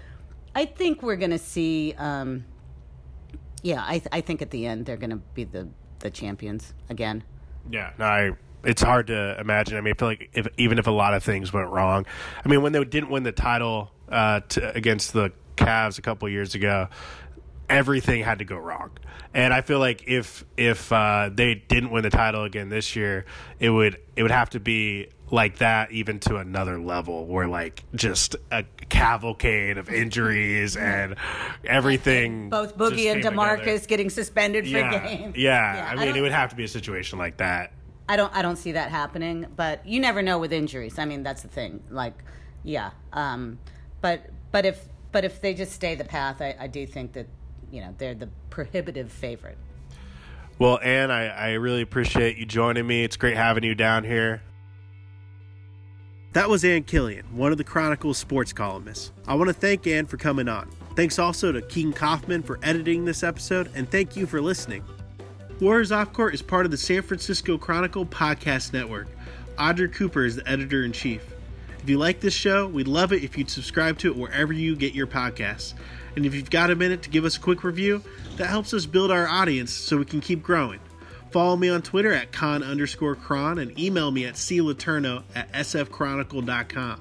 I 0.55 0.65
think 0.67 1.03
we're 1.03 1.17
going 1.17 1.33
to 1.33 1.39
see. 1.39 1.95
Um, 1.99 2.45
yeah, 3.63 3.81
I 3.83 4.01
I 4.13 4.21
think 4.21 4.41
at 4.41 4.51
the 4.51 4.67
end 4.67 4.87
they're 4.87 4.97
going 4.97 5.11
to 5.11 5.21
be 5.35 5.43
the 5.43 5.69
the 5.99 6.11
champions 6.11 6.73
again. 6.89 7.25
Yeah, 7.69 7.91
no, 7.99 8.05
I 8.07 8.31
it's 8.65 8.83
hard 8.83 9.09
to 9.09 9.39
imagine. 9.41 9.77
I 9.77 9.81
mean, 9.81 9.95
I 9.95 9.99
feel 9.99 10.09
like 10.09 10.31
if, 10.33 10.49
even 10.57 10.79
if 10.79 10.87
a 10.87 10.93
lot 10.93 11.15
of 11.15 11.23
things 11.23 11.53
went 11.53 11.69
wrong, 11.69 12.07
I 12.45 12.49
mean, 12.49 12.63
when 12.63 12.73
they 12.73 12.83
didn't 12.85 13.11
win 13.11 13.23
the 13.23 13.33
title 13.33 13.91
uh, 14.09 14.41
to, 14.41 14.75
against 14.77 15.13
the 15.13 15.33
Cavs 15.57 15.99
a 15.99 16.03
couple 16.03 16.29
years 16.29 16.55
ago, 16.55 16.89
everything 17.69 18.23
had 18.23 18.39
to 18.39 18.45
go 18.45 18.57
wrong. 18.57 18.91
And 19.35 19.53
I 19.53 19.61
feel 19.61 19.79
like 19.79 20.05
if 20.07 20.45
if 20.57 20.91
uh, 20.93 21.31
they 21.33 21.55
didn't 21.55 21.91
win 21.91 22.03
the 22.03 22.11
title 22.11 22.45
again 22.45 22.69
this 22.71 22.97
year, 22.97 23.27
it 23.61 23.71
would 23.71 23.99
it 24.17 24.23
would 24.23 24.31
have 24.31 24.51
to 24.51 24.61
be 24.61 25.09
like 25.31 25.59
that 25.59 25.93
even 25.93 26.19
to 26.21 26.37
another 26.37 26.79
level 26.79 27.27
where 27.27 27.47
like 27.47 27.85
just 27.95 28.37
a 28.51 28.65
cavalcade 28.89 29.79
of 29.79 29.91
injuries 29.91 30.77
and 30.77 31.17
everything 31.65 32.49
both 32.49 32.77
boogie 32.79 33.13
and 33.13 33.23
demarcus 33.23 33.59
together. 33.59 33.87
getting 33.87 34.11
suspended 34.11 34.65
for 34.65 34.71
yeah, 34.71 35.07
games 35.07 35.37
yeah, 35.37 35.77
yeah 35.77 35.91
i 35.91 35.97
mean 35.97 36.17
it 36.17 36.21
would 36.23 36.33
have 36.33 36.49
to 36.49 36.57
be 36.57 36.65
a 36.65 36.69
situation 36.69 37.19
like 37.19 37.37
that 37.37 37.73
I 38.09 38.17
don't 38.17 38.35
I 38.35 38.43
don't 38.43 38.57
see 38.57 38.73
that 38.73 38.91
happening, 38.91 39.47
but 39.55 39.87
you 39.87 40.01
never 40.01 40.23
know 40.23 40.39
with 40.39 40.53
injuries. 40.53 40.99
I 40.99 41.05
mean, 41.05 41.23
that's 41.23 41.43
the 41.43 41.49
thing. 41.49 41.83
Like, 41.91 42.15
yeah. 42.65 42.91
Um, 43.13 43.59
but 44.01 44.23
but 44.51 44.65
if 44.65 44.89
but 45.13 45.25
if 45.25 45.41
they 45.41 45.55
just 45.55 45.73
stay 45.73 45.95
the 45.95 46.05
path, 46.05 46.41
I, 46.41 46.57
I 46.59 46.67
do 46.67 46.87
think 46.87 47.13
that 47.13 47.27
you 47.71 47.81
know 47.81 47.95
they're 47.99 48.15
the 48.15 48.31
prohibitive 48.51 49.13
favorite. 49.13 49.59
Well, 50.59 50.81
Ann, 50.83 51.11
I, 51.11 51.29
I 51.29 51.53
really 51.53 51.83
appreciate 51.83 52.37
you 52.37 52.47
joining 52.47 52.87
me. 52.87 53.05
It's 53.05 53.17
great 53.17 53.37
having 53.37 53.63
you 53.63 53.77
down 53.77 54.03
here. 54.03 54.43
That 56.33 56.49
was 56.49 56.65
Ann 56.65 56.83
Killion, 56.83 57.31
one 57.33 57.53
of 57.53 57.59
the 57.59 57.65
Chronicle 57.65 58.13
sports 58.13 58.53
columnists. 58.53 59.13
I 59.27 59.35
want 59.35 59.49
to 59.49 59.55
thank 59.55 59.87
Ann 59.87 60.07
for 60.07 60.17
coming 60.17 60.49
on. 60.49 60.69
Thanks 60.97 61.19
also 61.19 61.53
to 61.53 61.63
Keegan 61.63 61.93
Kaufman 61.93 62.43
for 62.43 62.59
editing 62.63 63.05
this 63.05 63.23
episode, 63.23 63.71
and 63.75 63.89
thank 63.89 64.17
you 64.17 64.27
for 64.27 64.41
listening. 64.41 64.83
Warriors 65.61 65.91
Off 65.91 66.13
Court 66.13 66.35
is 66.35 66.43
part 66.43 66.67
of 66.67 66.71
the 66.71 66.77
San 66.77 67.03
Francisco 67.03 67.59
Chronicle 67.59 68.07
podcast 68.07 68.73
network. 68.73 69.09
Audrey 69.59 69.89
Cooper 69.89 70.25
is 70.25 70.37
the 70.37 70.49
editor 70.49 70.85
in 70.85 70.93
chief. 70.93 71.21
If 71.83 71.91
you 71.91 71.99
like 71.99 72.21
this 72.21 72.33
show, 72.33 72.69
we'd 72.69 72.87
love 72.87 73.13
it 73.13 73.25
if 73.25 73.37
you'd 73.37 73.51
subscribe 73.51 73.99
to 73.99 74.09
it 74.09 74.17
wherever 74.17 74.53
you 74.53 74.77
get 74.77 74.95
your 74.95 75.09
podcasts. 75.09 75.75
And 76.15 76.25
if 76.25 76.33
you've 76.33 76.49
got 76.49 76.71
a 76.71 76.77
minute 76.77 77.03
to 77.03 77.11
give 77.11 77.25
us 77.25 77.37
a 77.37 77.41
quick 77.41 77.65
review, 77.65 78.05
that 78.37 78.47
helps 78.47 78.73
us 78.73 78.87
build 78.87 79.11
our 79.11 79.27
audience 79.27 79.73
so 79.73 79.97
we 79.97 80.05
can 80.05 80.21
keep 80.21 80.45
growing. 80.45 80.79
Follow 81.33 81.57
me 81.57 81.69
on 81.69 81.83
Twitter 81.83 82.13
at 82.13 82.31
con 82.31 82.63
underscore 82.63 83.17
chron 83.17 83.59
and 83.59 83.77
email 83.77 84.13
me 84.13 84.27
at 84.27 84.35
cletourneau 84.35 85.25
at 85.35 85.53
sfchronicle.com. 85.53 87.01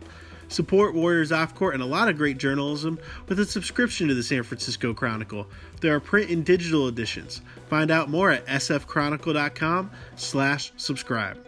Support 0.49 0.93
Warriors 0.93 1.31
Off 1.31 1.53
Court 1.55 1.73
and 1.73 1.83
a 1.83 1.87
lot 1.87 2.09
of 2.09 2.17
great 2.17 2.37
journalism 2.37 2.99
with 3.27 3.39
a 3.39 3.45
subscription 3.45 4.07
to 4.07 4.13
the 4.13 4.23
San 4.23 4.43
Francisco 4.43 4.93
Chronicle. 4.93 5.47
There 5.81 5.95
are 5.95 5.99
print 5.99 6.29
and 6.29 6.45
digital 6.45 6.87
editions. 6.87 7.41
Find 7.69 7.91
out 7.91 8.09
more 8.09 8.31
at 8.31 8.45
sfchronicle.com 8.45 9.91
slash 10.15 10.71
subscribe. 10.77 11.46